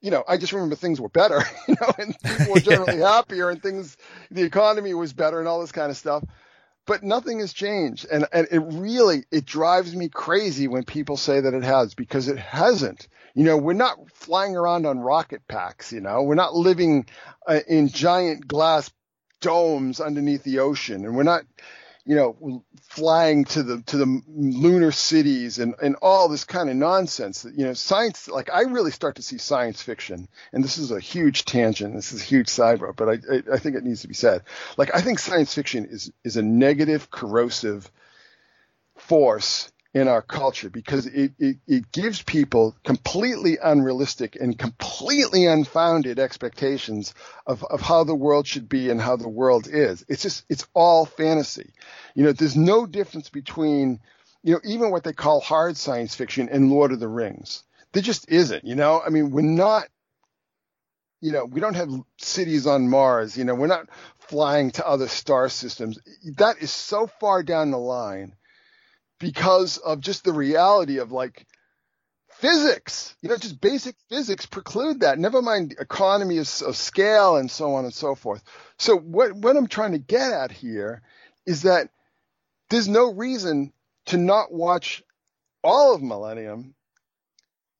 [0.00, 3.50] you know, I just remember things were better, you know, and people were generally happier
[3.50, 3.96] and things,
[4.30, 6.24] the economy was better and all this kind of stuff.
[6.86, 8.06] But nothing has changed.
[8.10, 12.28] And, and it really, it drives me crazy when people say that it has because
[12.28, 13.08] it hasn't.
[13.34, 17.06] You know, we're not flying around on rocket packs, you know, we're not living
[17.46, 18.90] uh, in giant glass
[19.40, 21.44] domes underneath the ocean and we're not,
[22.08, 26.76] you know, flying to the to the lunar cities and and all this kind of
[26.76, 27.44] nonsense.
[27.54, 28.28] You know, science.
[28.28, 31.94] Like I really start to see science fiction, and this is a huge tangent.
[31.94, 34.14] This is a huge side road, but I I, I think it needs to be
[34.14, 34.44] said.
[34.78, 37.90] Like I think science fiction is is a negative, corrosive
[38.96, 46.18] force in our culture because it, it, it gives people completely unrealistic and completely unfounded
[46.18, 47.14] expectations
[47.46, 50.04] of, of how the world should be and how the world is.
[50.08, 51.72] It's just, it's all fantasy.
[52.14, 54.00] You know, there's no difference between,
[54.42, 57.64] you know, even what they call hard science fiction and Lord of the Rings.
[57.92, 59.88] There just isn't, you know, I mean, we're not,
[61.22, 65.08] you know, we don't have cities on Mars, you know, we're not flying to other
[65.08, 65.98] star systems.
[66.36, 68.34] That is so far down the line
[69.18, 71.46] because of just the reality of like
[72.38, 75.18] physics, you know, just basic physics preclude that.
[75.18, 78.42] Never mind economy of, of scale and so on and so forth.
[78.78, 81.02] So what, what I'm trying to get at here
[81.46, 81.90] is that
[82.70, 83.72] there's no reason
[84.06, 85.02] to not watch
[85.64, 86.74] all of Millennium,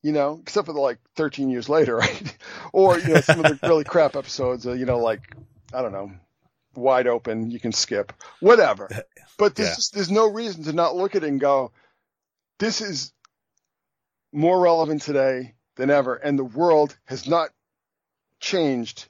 [0.02, 2.36] you know, except for the like 13 years later, right?
[2.72, 5.36] or, you know, some of the really crap episodes, uh, you know, like,
[5.72, 6.12] I don't know,
[6.78, 8.88] wide open, you can skip, whatever.
[9.38, 9.74] But there's Yeah.
[9.76, 11.70] just, there's no reason to not look at it and go,
[12.58, 13.12] this is
[14.32, 17.50] more relevant today than ever, and the world has not
[18.40, 19.06] changed.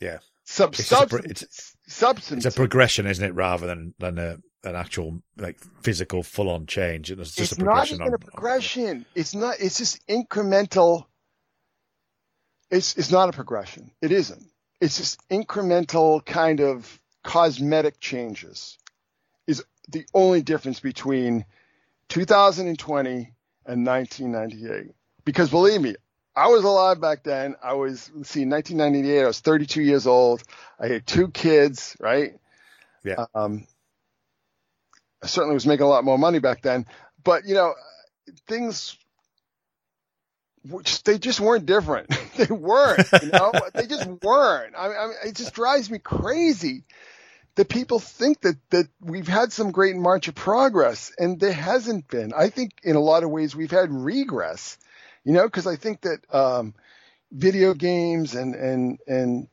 [0.00, 0.18] Yeah.
[0.44, 2.44] Sub- It's a pro- substance, substance.
[2.46, 6.66] It's a progression, isn't it, rather than than a, an actual like physical full on
[6.66, 7.12] change.
[7.12, 7.98] It's just it's a progression.
[7.98, 9.06] not even on, a progression.
[9.14, 9.60] It's not.
[9.60, 11.04] It's just incremental.
[12.70, 13.92] It's it's not a progression.
[14.02, 14.42] It isn't.
[14.84, 18.76] It's just incremental kind of cosmetic changes.
[19.46, 21.46] Is the only difference between
[22.10, 23.32] 2020
[23.64, 24.94] and 1998.
[25.24, 25.96] Because believe me,
[26.36, 27.54] I was alive back then.
[27.62, 29.22] I was let's see, 1998.
[29.22, 30.42] I was 32 years old.
[30.78, 31.96] I had two kids.
[31.98, 32.34] Right.
[33.04, 33.24] Yeah.
[33.34, 33.66] Um,
[35.22, 36.84] I certainly was making a lot more money back then,
[37.22, 37.72] but you know,
[38.46, 38.98] things,
[41.04, 42.08] they just weren't different.
[42.36, 44.74] they weren't, you know, they just weren't.
[44.76, 46.84] I mean, I mean, it just drives me crazy
[47.56, 52.08] that people think that, that we've had some great march of progress and there hasn't
[52.08, 52.32] been.
[52.32, 54.76] I think in a lot of ways we've had regress,
[55.24, 56.74] you know, cause I think that, um,
[57.30, 59.48] video games and, and, and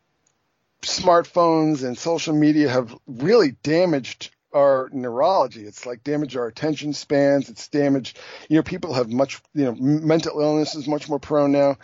[0.81, 5.65] smartphones and social media have really damaged our neurology.
[5.65, 7.49] It's like damage our attention spans.
[7.49, 11.51] It's damaged, you know, people have much, you know, mental illness is much more prone
[11.51, 11.77] now.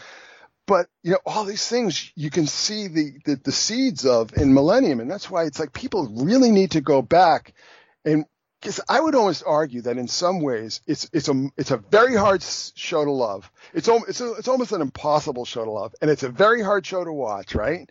[0.66, 4.54] But, you know, all these things you can see the, the, the seeds of in
[4.54, 5.00] millennium.
[5.00, 7.54] And that's why it's like people really need to go back
[8.08, 8.26] And
[8.62, 12.16] because I would almost argue that in some ways it's it's a it's a very
[12.16, 13.52] hard show to love.
[13.74, 16.86] It's it's a, it's almost an impossible show to love, and it's a very hard
[16.86, 17.90] show to watch, right?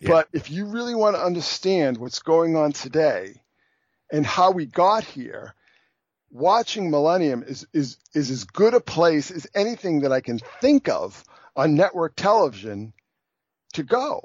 [0.00, 0.08] Yeah.
[0.08, 3.42] But if you really want to understand what's going on today
[4.12, 5.54] and how we got here,
[6.30, 10.88] watching Millennium is is is as good a place as anything that I can think
[10.88, 11.24] of
[11.56, 12.92] on network television
[13.74, 14.22] to go.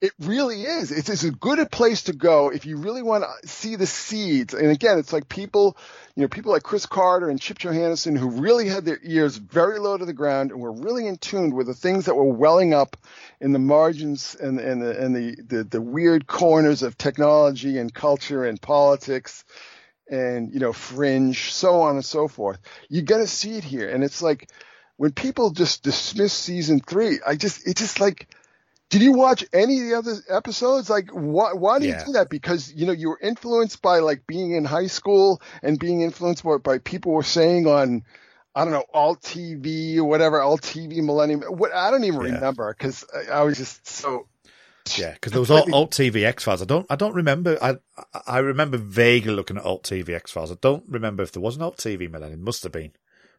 [0.00, 0.90] It really is.
[0.90, 3.86] It's, it's as good a place to go if you really want to see the
[3.86, 4.52] seeds.
[4.52, 5.78] And again, it's like people,
[6.14, 9.78] you know, people like Chris Carter and Chip Johannessen who really had their ears very
[9.78, 12.74] low to the ground and were really in tune with the things that were welling
[12.74, 12.98] up
[13.40, 17.94] in the margins and, and, the, and the, the, the weird corners of technology and
[17.94, 19.44] culture and politics
[20.10, 22.58] and, you know, fringe, so on and so forth.
[22.90, 23.88] You're going to see it here.
[23.88, 24.50] And it's like,
[24.96, 28.28] when people just dismiss season three, I just, it's just like,
[28.90, 30.88] did you watch any of the other episodes?
[30.88, 32.00] Like, why, why do yeah.
[32.00, 32.28] you do that?
[32.28, 36.44] Because, you know, you were influenced by like being in high school and being influenced
[36.44, 38.04] by, by people were saying on,
[38.54, 41.42] I don't know, Alt TV or whatever, Alt TV Millennium.
[41.42, 42.34] What I don't even yeah.
[42.34, 44.28] remember because I, I, was just so.
[44.96, 46.62] Yeah, because there was Alt, Alt TV X Files.
[46.62, 47.58] I don't, I don't remember.
[47.60, 47.76] I,
[48.26, 50.52] I remember vaguely looking at Alt TV X Files.
[50.52, 52.44] I don't remember if there was an Alt TV Millennium.
[52.44, 52.92] Must have been,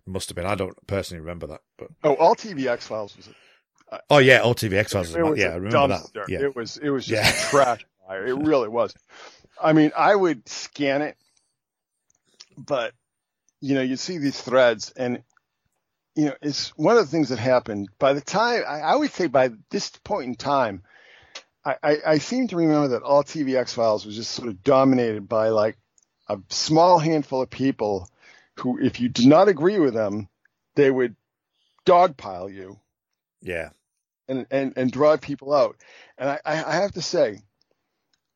[0.05, 0.47] must have been.
[0.47, 1.61] I don't personally remember that.
[1.77, 3.29] But oh, Alt TV X Files was
[4.09, 5.11] Oh yeah, Alt TV X Files.
[5.11, 6.13] Yeah, I remember dumpster.
[6.13, 6.29] that.
[6.29, 6.39] Yeah.
[6.41, 7.49] It was it was just yeah.
[7.49, 7.85] trash.
[8.07, 8.93] It really was.
[9.59, 11.17] I mean, I would scan it,
[12.55, 12.93] but
[13.61, 15.23] you know, you see these threads, and
[16.15, 17.89] you know, it's one of the things that happened.
[17.97, 20.83] By the time I, I would say by this point in time,
[21.65, 24.63] I, I, I seem to remember that all TV X Files was just sort of
[24.63, 25.77] dominated by like
[26.29, 28.07] a small handful of people
[28.59, 30.29] who, if you did not agree with them,
[30.75, 31.15] they would
[31.87, 32.79] dogpile you
[33.45, 33.69] yeah.
[34.27, 35.77] And, and, and drive people out.
[36.17, 37.41] And I, I have to say,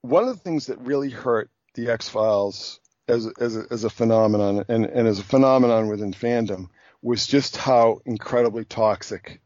[0.02, 3.90] one of the things that really hurt the X Files as, as, a, as a
[3.90, 6.70] phenomenon and, and as a phenomenon within fandom
[7.02, 9.42] was just how incredibly toxic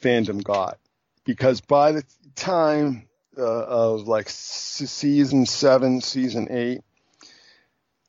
[0.00, 0.78] fandom got.
[1.24, 2.04] Because by the
[2.36, 6.82] time uh, of like season seven, season eight,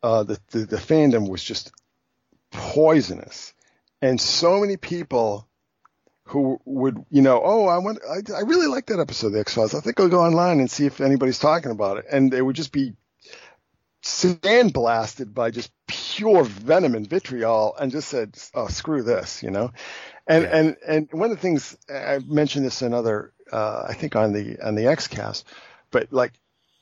[0.04, 1.72] uh, the, the, the fandom was just
[2.52, 3.54] poisonous.
[4.02, 5.48] And so many people
[6.26, 9.40] who would, you know, oh, I want, I, I really like that episode of the
[9.40, 9.76] X Files.
[9.76, 12.06] I think I'll go online and see if anybody's talking about it.
[12.10, 12.94] And they would just be
[14.04, 19.72] sandblasted by just pure venom and vitriol and just said, oh, screw this, you know?
[20.26, 20.58] And, yeah.
[20.58, 24.32] and, and one of the things I mentioned this in other, uh, I think on
[24.32, 25.46] the, on the X cast,
[25.92, 26.34] but like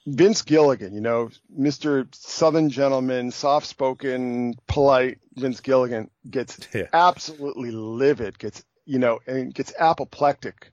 [0.05, 2.13] Vince Gilligan, you know, Mr.
[2.13, 6.87] Southern gentleman, soft spoken, polite Vince Gilligan gets yeah.
[6.93, 10.69] absolutely livid, gets you know, and gets apoplectic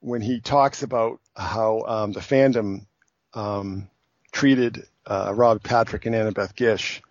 [0.00, 2.86] when he talks about how um, the fandom
[3.34, 3.90] um,
[4.32, 7.02] treated uh, Rob Patrick and Annabeth Gish.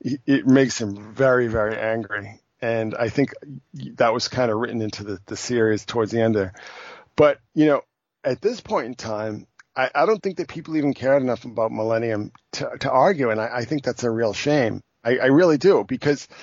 [0.00, 2.40] It makes him very, very angry.
[2.60, 3.30] And I think
[3.94, 6.54] that was kind of written into the, the series towards the end there.
[7.14, 7.82] But, you know,
[8.24, 9.46] at this point in time,
[9.76, 13.30] I, I don't think that people even cared enough about Millennium to, to argue.
[13.30, 14.82] And I, I think that's a real shame.
[15.04, 16.26] I, I really do because–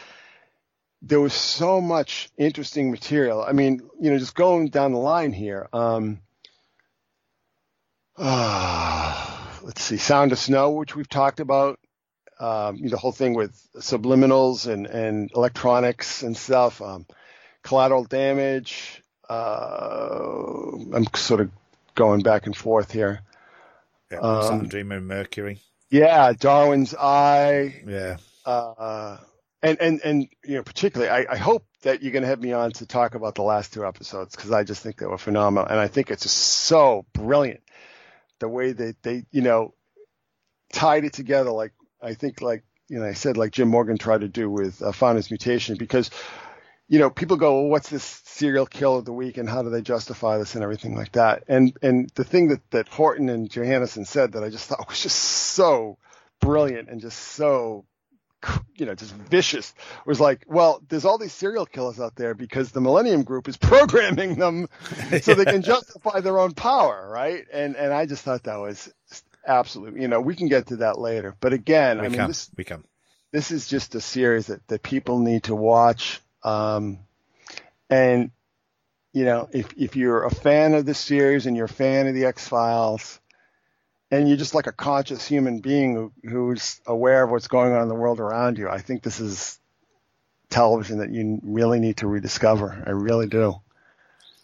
[1.02, 3.42] there was so much interesting material.
[3.42, 5.68] I mean, you know, just going down the line here.
[5.72, 6.20] Um,
[8.18, 11.80] uh, let's see, Sound of Snow, which we've talked about.
[12.40, 16.82] Um, you know, the whole thing with subliminals and, and electronics and stuff.
[16.82, 17.06] Um,
[17.64, 19.02] collateral damage.
[19.30, 21.52] Uh, I'm sort of
[21.96, 23.22] going back and forth here.
[24.12, 25.60] Yeah, um, Dreamer Mercury.
[25.90, 27.82] Yeah, Darwin's Eye.
[27.86, 28.18] Yeah.
[28.46, 29.18] Uh,
[29.62, 32.52] and and and you know particularly I, I hope that you're going to have me
[32.54, 35.70] on to talk about the last two episodes because I just think they were phenomenal.
[35.70, 37.62] And I think it's just so brilliant
[38.40, 39.74] the way that they you know
[40.72, 44.22] tied it together like I think like you know I said like Jim Morgan tried
[44.22, 46.10] to do with uh, Founder's Mutation because
[46.88, 49.70] you know people go well what's this serial killer of the week and how do
[49.70, 51.44] they justify this and everything like that?
[51.48, 55.02] And and the thing that that Horton and Johannessen said that I just thought was
[55.02, 55.98] just so
[56.40, 57.86] brilliant and just so
[58.76, 59.74] you know, just vicious
[60.06, 63.58] was like, well, there's all these serial killers out there because the Millennium Group is
[63.58, 64.68] programming them
[65.22, 67.46] so they can justify their own power, right?
[67.52, 68.92] And and I just thought that was
[69.46, 71.36] absolutely, you know, we can get to that later.
[71.40, 72.28] But again, we I mean, come.
[72.30, 72.86] this we come.
[73.32, 76.22] This is just a series that that people need to watch.
[76.44, 77.00] Um,
[77.90, 78.32] and
[79.14, 82.14] you know, if if you're a fan of the series and you're a fan of
[82.14, 83.20] the X Files,
[84.12, 87.84] and you're just like a conscious human being who, who's aware of what's going on
[87.84, 88.70] in the world around you.
[88.70, 89.60] I think this is
[90.50, 92.84] television that you really need to rediscover.
[92.86, 93.62] I really do.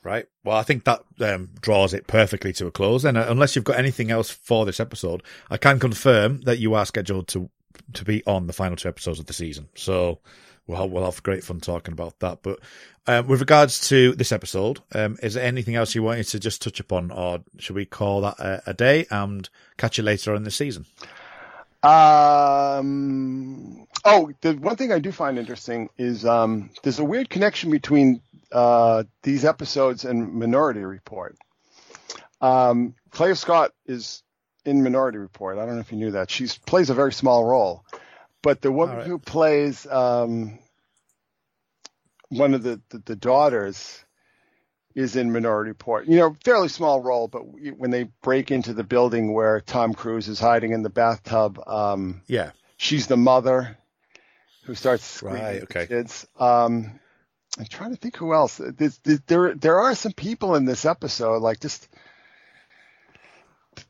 [0.04, 0.28] Right.
[0.44, 3.06] Well, I think that um, draws it perfectly to a close.
[3.06, 6.76] And uh, unless you've got anything else for this episode, I can confirm that you
[6.76, 7.50] are scheduled to
[7.94, 9.68] to be on the final two episodes of the season.
[9.76, 10.20] So
[10.68, 12.40] we'll have, we'll have great fun talking about that.
[12.42, 12.60] But
[13.08, 16.62] um, with regards to this episode, um, is there anything else you wanted to just
[16.62, 19.48] touch upon, or should we call that a, a day and
[19.78, 20.86] catch you later on in the season?
[21.84, 23.88] Um.
[24.04, 28.22] Oh, the one thing I do find interesting is um, there's a weird connection between
[28.52, 31.36] uh, these episodes and Minority Report.
[32.42, 34.24] Um, Claire Scott is
[34.66, 35.58] in Minority Report.
[35.58, 36.30] I don't know if you knew that.
[36.30, 37.86] She plays a very small role,
[38.46, 39.08] but the woman right.
[39.08, 40.60] who plays um,
[42.30, 44.06] one of the, the, the daughters
[44.94, 46.06] is in Minority Report.
[46.06, 47.42] You know, fairly small role, but
[47.76, 52.22] when they break into the building where Tom Cruise is hiding in the bathtub, um,
[52.28, 53.80] yeah, she's the mother
[54.66, 55.88] who starts screaming right, okay.
[55.88, 56.28] kids.
[56.40, 57.00] Um,
[57.58, 58.62] I'm trying to think who else.
[58.64, 61.90] There's, there there are some people in this episode, like just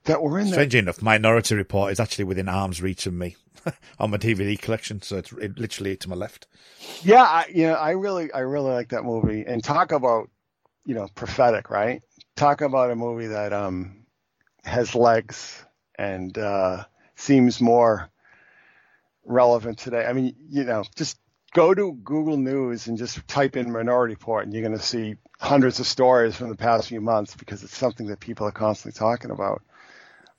[0.05, 0.47] that were in.
[0.47, 3.35] Strangely enough, Minority Report is actually within arm's reach of me
[3.99, 6.47] on my DVD collection, so it's it, literally to my left.
[7.03, 9.43] Yeah, I, you know, I really, I really like that movie.
[9.45, 10.29] And talk about,
[10.85, 12.01] you know, prophetic, right?
[12.35, 14.05] Talk about a movie that um
[14.63, 15.63] has legs
[15.97, 16.83] and uh,
[17.15, 18.09] seems more
[19.23, 20.05] relevant today.
[20.05, 21.17] I mean, you know, just
[21.53, 25.15] go to Google News and just type in Minority Report, and you're going to see
[25.39, 28.97] hundreds of stories from the past few months because it's something that people are constantly
[28.97, 29.61] talking about.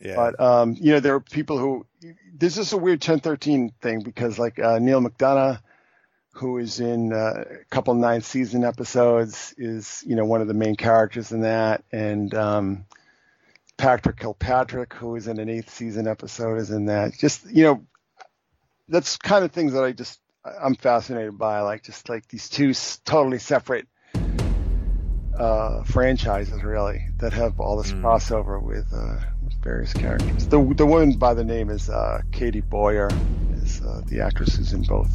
[0.01, 0.17] Yeah.
[0.17, 1.87] But um, you know, there are people who
[2.35, 5.61] this is a weird 1013 thing because like uh, Neal McDonough,
[6.33, 10.55] who is in uh, a couple ninth season episodes, is you know one of the
[10.55, 12.85] main characters in that, and um,
[13.79, 17.17] Patrick Kilpatrick, who is in an eighth season episode, is in that.
[17.19, 17.87] Just you know,
[18.89, 22.75] that's kind of things that I just I'm fascinated by, like just like these two
[23.05, 23.89] totally separate
[25.39, 28.01] uh, franchises, really, that have all this mm.
[28.01, 30.47] crossover with, uh, with, various characters.
[30.47, 33.11] The the woman by the name is uh, Katie Boyer,
[33.63, 35.11] is uh, the actress who's in both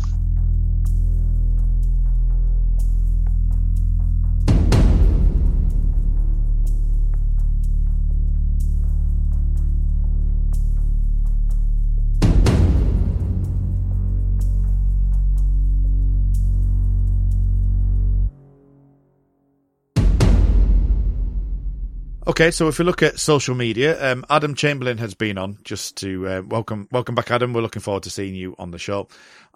[22.27, 25.97] Okay, so if we look at social media, um, Adam Chamberlain has been on just
[25.97, 27.51] to uh, welcome welcome back, Adam.
[27.51, 29.07] We're looking forward to seeing you on the show.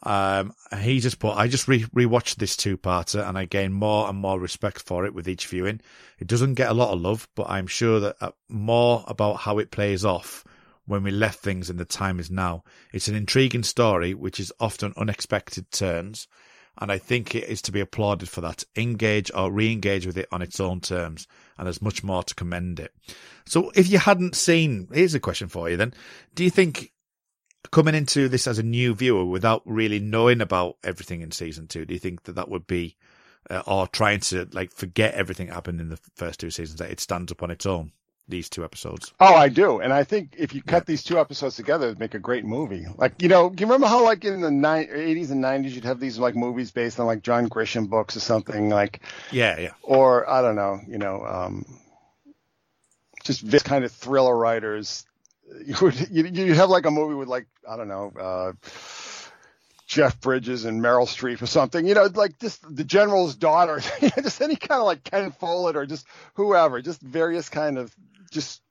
[0.02, 4.10] Um, he just put, I just re- rewatched this two parter and I gain more
[4.10, 5.80] and more respect for it with each viewing.
[6.18, 9.60] It doesn't get a lot of love, but I'm sure that uh, more about how
[9.60, 10.44] it plays off
[10.88, 12.64] when we left things and the time is now.
[12.92, 16.28] It's an intriguing story, which is often unexpected turns
[16.78, 18.64] and I think it is to be applauded for that.
[18.76, 22.80] Engage or re-engage with it on its own terms, and there's much more to commend
[22.80, 22.94] it.
[23.46, 25.94] So, if you hadn't seen, here's a question for you then:
[26.34, 26.92] Do you think
[27.72, 31.86] coming into this as a new viewer without really knowing about everything in season two,
[31.86, 32.96] do you think that that would be,
[33.50, 36.92] uh, or trying to like forget everything that happened in the first two seasons, that
[36.92, 37.92] it stands up on its own?
[38.28, 39.14] These two episodes.
[39.20, 40.86] Oh, I do, and I think if you cut yeah.
[40.88, 42.86] these two episodes together, it'd make a great movie.
[42.98, 46.18] Like you know, you remember how like in the 80s and 90s you'd have these
[46.18, 49.02] like movies based on like John Grisham books or something like.
[49.32, 49.74] Yeah, yeah.
[49.84, 51.66] Or I don't know, you know, um,
[53.24, 55.06] just this kind of thriller writers.
[55.64, 58.12] You would you you have like a movie with like I don't know.
[58.20, 58.54] Uh,
[59.96, 64.42] Jeff Bridges and Meryl Streep or something, you know, like just the general's daughter, just
[64.42, 67.96] any kind of like Ken Follett or just whoever, just various kind of
[68.30, 68.62] just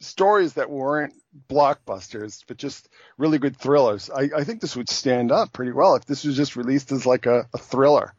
[0.00, 1.14] stories that weren't
[1.48, 4.10] blockbusters, but just really good thrillers.
[4.10, 7.06] I, I, think this would stand up pretty well if this was just released as
[7.06, 8.12] like a, a thriller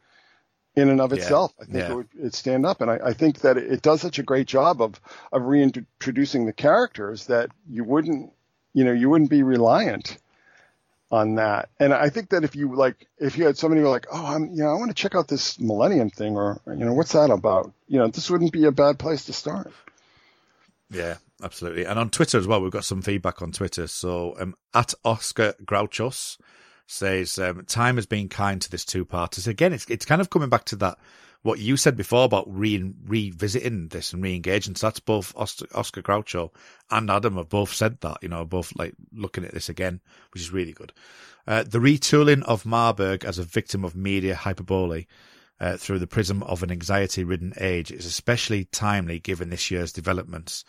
[0.74, 1.18] in and of yeah.
[1.18, 1.54] itself.
[1.60, 1.92] I think yeah.
[1.92, 4.48] it would it'd stand up, and I, I, think that it does such a great
[4.48, 5.00] job of
[5.30, 8.32] of reintroducing the characters that you wouldn't,
[8.74, 10.18] you know, you wouldn't be reliant
[11.16, 11.70] on that.
[11.80, 14.24] And I think that if you like, if you had somebody who were like, oh,
[14.24, 17.12] I'm, you know, I want to check out this Millennium thing, or you know, what's
[17.12, 17.72] that about?
[17.88, 19.72] You know, this wouldn't be a bad place to start.
[20.90, 21.84] Yeah, absolutely.
[21.84, 23.86] And on Twitter as well, we've got some feedback on Twitter.
[23.86, 26.38] So um, at Oscar Grouchos
[26.86, 29.48] says um, time has been kind to this two parters.
[29.48, 30.98] Again, it's it's kind of coming back to that
[31.46, 34.74] what you said before about re- revisiting this and re-engaging.
[34.74, 36.50] So that's both Oscar, Oscar Groucho
[36.90, 38.18] and Adam have both said that.
[38.20, 40.00] You know, both like looking at this again,
[40.32, 40.92] which is really good.
[41.46, 45.06] Uh, the retooling of Marburg as a victim of media hyperbole
[45.60, 49.92] uh, through the prism of an anxiety ridden age is especially timely given this year's
[49.92, 50.64] developments.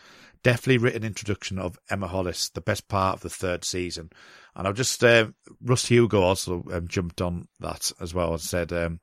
[0.48, 4.12] Definitely written introduction of Emma Hollis, the best part of the third season.
[4.56, 5.28] And I've just, uh,
[5.62, 9.02] Russ Hugo also um, jumped on that as well and said, um,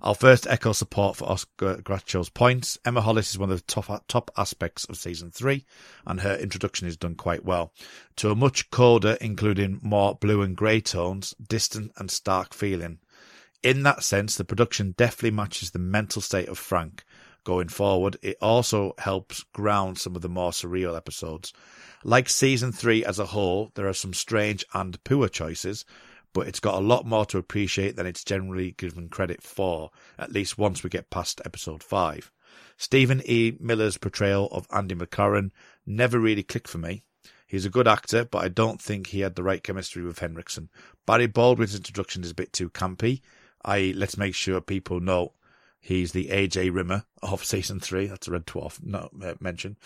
[0.00, 2.78] I'll first echo support for Oscar Groucho's points.
[2.84, 5.66] Emma Hollis is one of the top, top aspects of season three,
[6.06, 7.72] and her introduction is done quite well.
[8.18, 13.00] To a much colder, including more blue and grey tones, distant and stark feeling.
[13.64, 17.02] In that sense, the production deftly matches the mental state of Frank
[17.44, 18.16] going forward.
[18.22, 21.52] It also helps ground some of the more surreal episodes.
[22.02, 25.84] Like season three as a whole, there are some strange and poor choices,
[26.32, 30.32] but it's got a lot more to appreciate than it's generally given credit for, at
[30.32, 32.30] least once we get past episode five.
[32.76, 33.56] Stephen E.
[33.60, 35.50] Miller's portrayal of Andy McClaren
[35.86, 37.04] never really clicked for me.
[37.46, 40.70] He's a good actor, but I don't think he had the right chemistry with Henriksen.
[41.06, 43.20] Barry Baldwin's introduction is a bit too campy,
[43.64, 45.34] i.e., let's make sure people know
[45.84, 48.06] He's the AJ Rimmer of season three.
[48.06, 49.76] That's a Red Dwarf not uh, mention,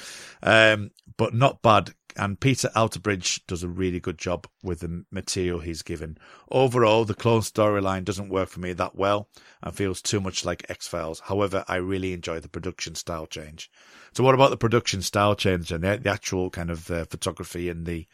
[0.44, 1.92] um, but not bad.
[2.14, 6.16] And Peter Outerbridge does a really good job with the material he's given.
[6.52, 9.28] Overall, the clone storyline doesn't work for me that well
[9.60, 11.18] and feels too much like X Files.
[11.24, 13.68] However, I really enjoy the production style change.
[14.12, 17.68] So, what about the production style change and the, the actual kind of uh, photography
[17.68, 18.06] and the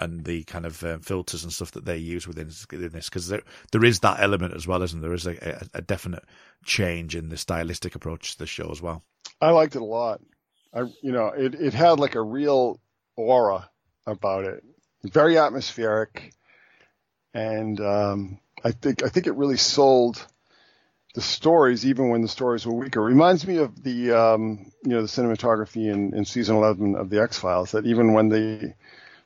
[0.00, 3.28] and the kind of uh, filters and stuff that they use within, within this because
[3.28, 5.10] there there is that element as well, isn't there?
[5.10, 6.24] There is a, a, definite
[6.64, 9.02] change in the stylistic approach to the show as well.
[9.40, 10.20] I liked it a lot.
[10.74, 12.80] I you know it it had like a real
[13.16, 13.68] aura
[14.06, 14.64] about it,
[15.04, 16.32] very atmospheric,
[17.34, 20.26] and um, I think I think it really sold
[21.14, 23.02] the stories even when the stories were weaker.
[23.02, 27.20] Reminds me of the um, you know the cinematography in, in season eleven of the
[27.20, 28.74] X Files that even when the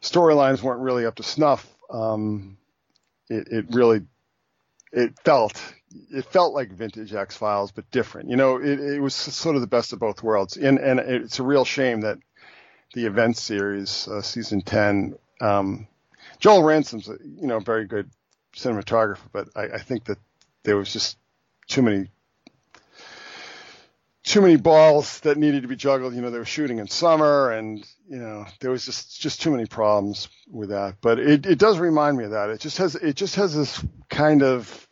[0.04, 2.58] storylines weren't really up to snuff, um,
[3.28, 4.02] it, it really
[4.92, 5.60] it felt
[6.10, 8.28] it felt like vintage X Files, but different.
[8.28, 11.38] You know, it, it was sort of the best of both worlds, and and it's
[11.38, 12.18] a real shame that
[12.94, 15.88] the event series, uh, season ten, um,
[16.38, 18.10] Joel Ransom's you know very good
[18.54, 20.18] cinematographer, but I, I think that
[20.64, 21.16] there was just
[21.66, 22.08] too many
[24.24, 26.14] too many balls that needed to be juggled.
[26.14, 29.50] You know, they were shooting in summer, and you know there was just just too
[29.50, 30.96] many problems with that.
[31.00, 32.50] But it it does remind me of that.
[32.50, 34.88] It just has it just has this kind of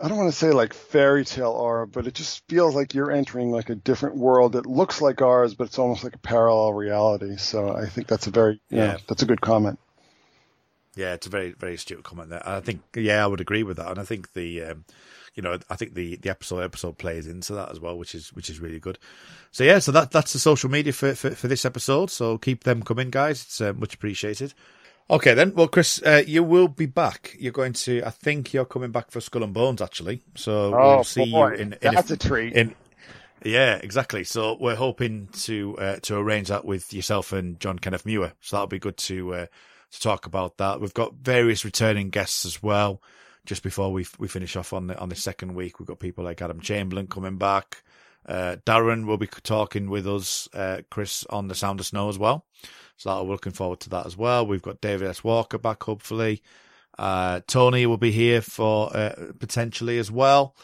[0.00, 3.10] I don't want to say like fairy tale aura, but it just feels like you're
[3.10, 6.74] entering like a different world that looks like ours, but it's almost like a parallel
[6.74, 7.36] reality.
[7.38, 9.78] So I think that's a very yeah, know, that's a good comment.
[10.94, 12.46] Yeah, it's a very very astute comment there.
[12.46, 14.64] I think yeah, I would agree with that, and I think the.
[14.64, 14.84] Um,
[15.38, 18.32] you know, I think the, the episode episode plays into that as well, which is
[18.32, 18.98] which is really good.
[19.52, 22.10] So yeah, so that that's the social media for for, for this episode.
[22.10, 23.44] So keep them coming, guys.
[23.44, 24.52] It's uh, much appreciated.
[25.08, 25.54] Okay, then.
[25.54, 27.36] Well, Chris, uh, you will be back.
[27.38, 28.02] You're going to.
[28.02, 30.22] I think you're coming back for Skull and Bones, actually.
[30.34, 31.50] So oh, we'll see boy.
[31.50, 31.72] you in.
[31.74, 32.54] in That's a, a treat.
[32.54, 32.74] In,
[33.44, 34.24] yeah, exactly.
[34.24, 38.32] So we're hoping to uh, to arrange that with yourself and John Kenneth Muir.
[38.40, 39.46] So that'll be good to uh,
[39.92, 40.80] to talk about that.
[40.80, 43.00] We've got various returning guests as well
[43.48, 46.22] just before we we finish off on the on the second week, we've got people
[46.22, 47.82] like Adam Chamberlain coming back.
[48.26, 52.18] Uh, Darren will be talking with us, uh, Chris, on the Sound of Snow as
[52.18, 52.44] well.
[52.98, 54.46] So we're looking forward to that as well.
[54.46, 55.24] We've got David S.
[55.24, 56.42] Walker back, hopefully.
[56.98, 60.54] Uh, Tony will be here for uh, potentially as well.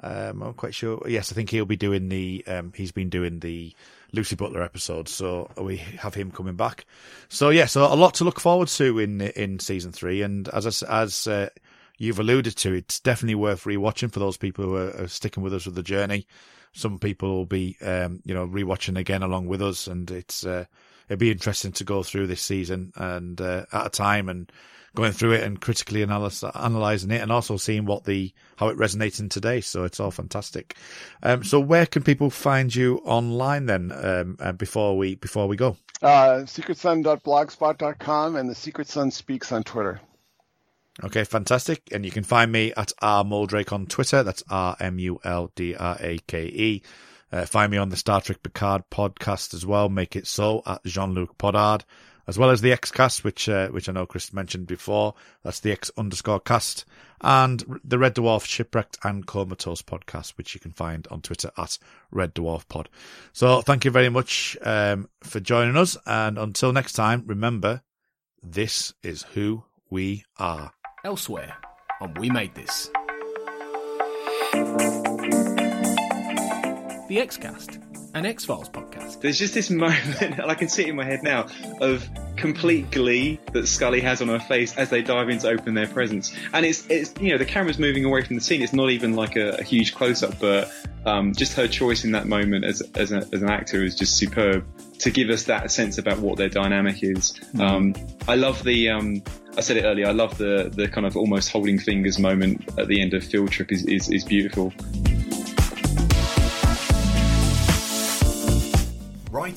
[0.00, 1.02] Um, I'm quite sure.
[1.08, 2.44] Yes, I think he'll be doing the.
[2.46, 3.74] Um, he's been doing the
[4.12, 6.84] Lucy Butler episode, so we have him coming back.
[7.28, 10.22] So yeah, so a lot to look forward to in in season three.
[10.22, 11.48] And as as uh,
[11.98, 15.52] you've alluded to, it's definitely worth rewatching for those people who are, are sticking with
[15.52, 16.26] us with the journey.
[16.72, 20.64] Some people will be, um, you know, rewatching again along with us, and it's uh,
[21.08, 24.50] it'd be interesting to go through this season and uh, at a time and
[24.94, 28.76] going through it and critically analyze, analyzing it and also seeing what the how it
[28.76, 29.60] resonates in today.
[29.60, 30.76] So it's all fantastic.
[31.22, 33.92] Um, so where can people find you online then?
[33.92, 39.64] Um, uh, before we before we go, uh, secretsun.blogspot.com and the Secret Sun Speaks on
[39.64, 40.00] Twitter.
[41.04, 41.88] Okay, fantastic.
[41.92, 44.22] And you can find me at R Muldrake on Twitter.
[44.22, 46.82] That's R M U L D R A K E.
[47.30, 49.88] Uh, find me on the Star Trek Picard podcast as well.
[49.88, 51.82] Make it so at Jean Luc Podard,
[52.26, 55.14] as well as the Xcast, which uh, which I know Chris mentioned before.
[55.44, 56.84] That's the X underscore cast,
[57.20, 61.78] and the Red Dwarf Shipwrecked and Comatose podcast, which you can find on Twitter at
[62.10, 62.88] Red Dwarf Pod.
[63.32, 67.82] So thank you very much um, for joining us, and until next time, remember
[68.42, 70.72] this is who we are
[71.04, 71.54] elsewhere
[72.00, 72.90] on We Made This.
[77.08, 77.80] The Xcast,
[78.14, 79.20] an X Files podcast.
[79.20, 81.46] There's just this moment, and I can see it in my head now,
[81.80, 85.74] of complete glee that Scully has on her face as they dive in to open
[85.74, 86.34] their presents.
[86.52, 88.62] And it's, it's you know, the camera's moving away from the scene.
[88.62, 90.72] It's not even like a, a huge close up, but
[91.04, 94.16] um, just her choice in that moment as as, a, as, an actor is just
[94.16, 94.64] superb
[94.98, 97.32] to give us that sense about what their dynamic is.
[97.54, 97.60] Mm.
[97.60, 97.94] Um,
[98.26, 98.90] I love the.
[98.90, 99.22] Um,
[99.56, 100.06] I said it earlier.
[100.06, 103.50] I love the the kind of almost holding fingers moment at the end of Field
[103.50, 104.72] Trip is is, is beautiful.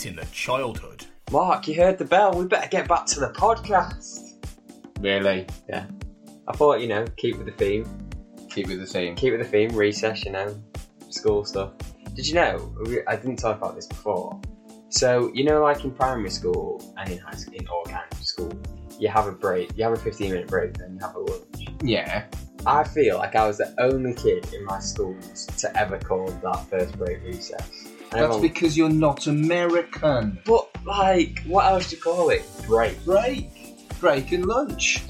[0.02, 1.06] Right in the childhood.
[1.32, 2.34] Mark, you heard the bell.
[2.34, 4.48] We better get back to the podcast.
[5.00, 5.46] Really?
[5.70, 5.86] Yeah.
[6.48, 7.86] I thought, you know, keep with the theme.
[8.50, 9.16] Keep with the theme.
[9.16, 10.60] Keep with the theme, recess, you know,
[11.10, 11.74] school stuff.
[12.16, 12.76] Did you know?
[13.08, 14.42] I didn't talk about this before.
[14.90, 18.52] So you know, like in primary school and in high school, in organic school,
[18.98, 19.78] you have a break.
[19.78, 21.68] You have a fifteen minute break, then you have a lunch.
[21.84, 22.26] Yeah.
[22.66, 26.66] I feel like I was the only kid in my schools to ever call that
[26.72, 27.88] first break recess.
[28.12, 28.42] That's oh.
[28.42, 30.40] because you're not American.
[30.46, 32.44] But like, what else do you call it?
[32.68, 33.04] Break.
[33.06, 33.50] Break.
[34.00, 35.02] Break and lunch.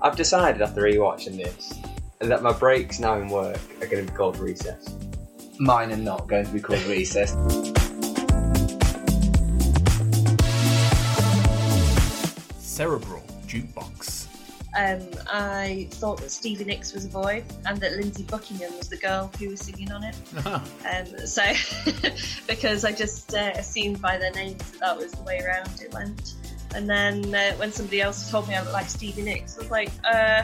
[0.00, 1.74] I've decided after rewatching this
[2.20, 4.94] that my breaks now in work are going to be called recess.
[5.58, 7.32] Mine are not going to be called recess.
[12.58, 13.93] Cerebral Jukebox.
[14.76, 18.96] Um, I thought that Stevie Nicks was a boy and that Lindsey Buckingham was the
[18.96, 20.16] girl who was singing on it.
[20.44, 20.60] Uh-huh.
[20.90, 21.42] Um, so,
[22.46, 25.92] because I just uh, assumed by their names that that was the way around it
[25.94, 26.34] went.
[26.74, 29.70] And then uh, when somebody else told me I looked like Stevie Nicks, I was
[29.70, 30.42] like, uh,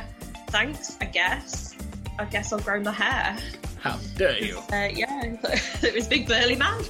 [0.49, 1.77] thanks, I guess.
[2.19, 3.37] I guess I'll grow my hair.
[3.81, 4.59] How dare you?
[4.73, 5.23] Uh, yeah,
[5.83, 6.83] it was big burly man.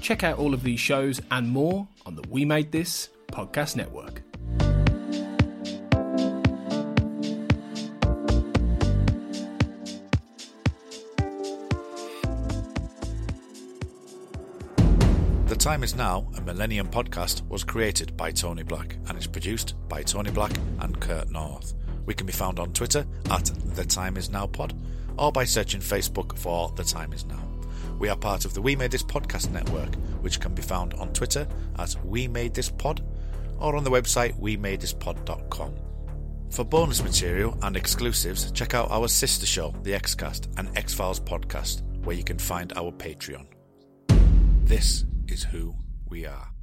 [0.00, 4.22] Check out all of these shows and more on the We Made This podcast network.
[15.68, 20.02] Time Is Now, a Millennium podcast, was created by Tony Black and is produced by
[20.02, 21.74] Tony Black and Kurt North.
[22.06, 24.72] We can be found on Twitter at The Time Is Now Pod
[25.18, 27.46] or by searching Facebook for The Time Is Now.
[27.98, 31.12] We are part of the We Made This Podcast Network, which can be found on
[31.12, 31.46] Twitter
[31.78, 33.04] at We Made This Pod
[33.58, 35.74] or on the website WeMadeThisPod.com.
[36.48, 41.20] For bonus material and exclusives, check out our sister show, The Xcast, and X Files
[41.20, 43.46] podcast, where you can find our Patreon.
[44.64, 45.74] This is who
[46.08, 46.57] we are.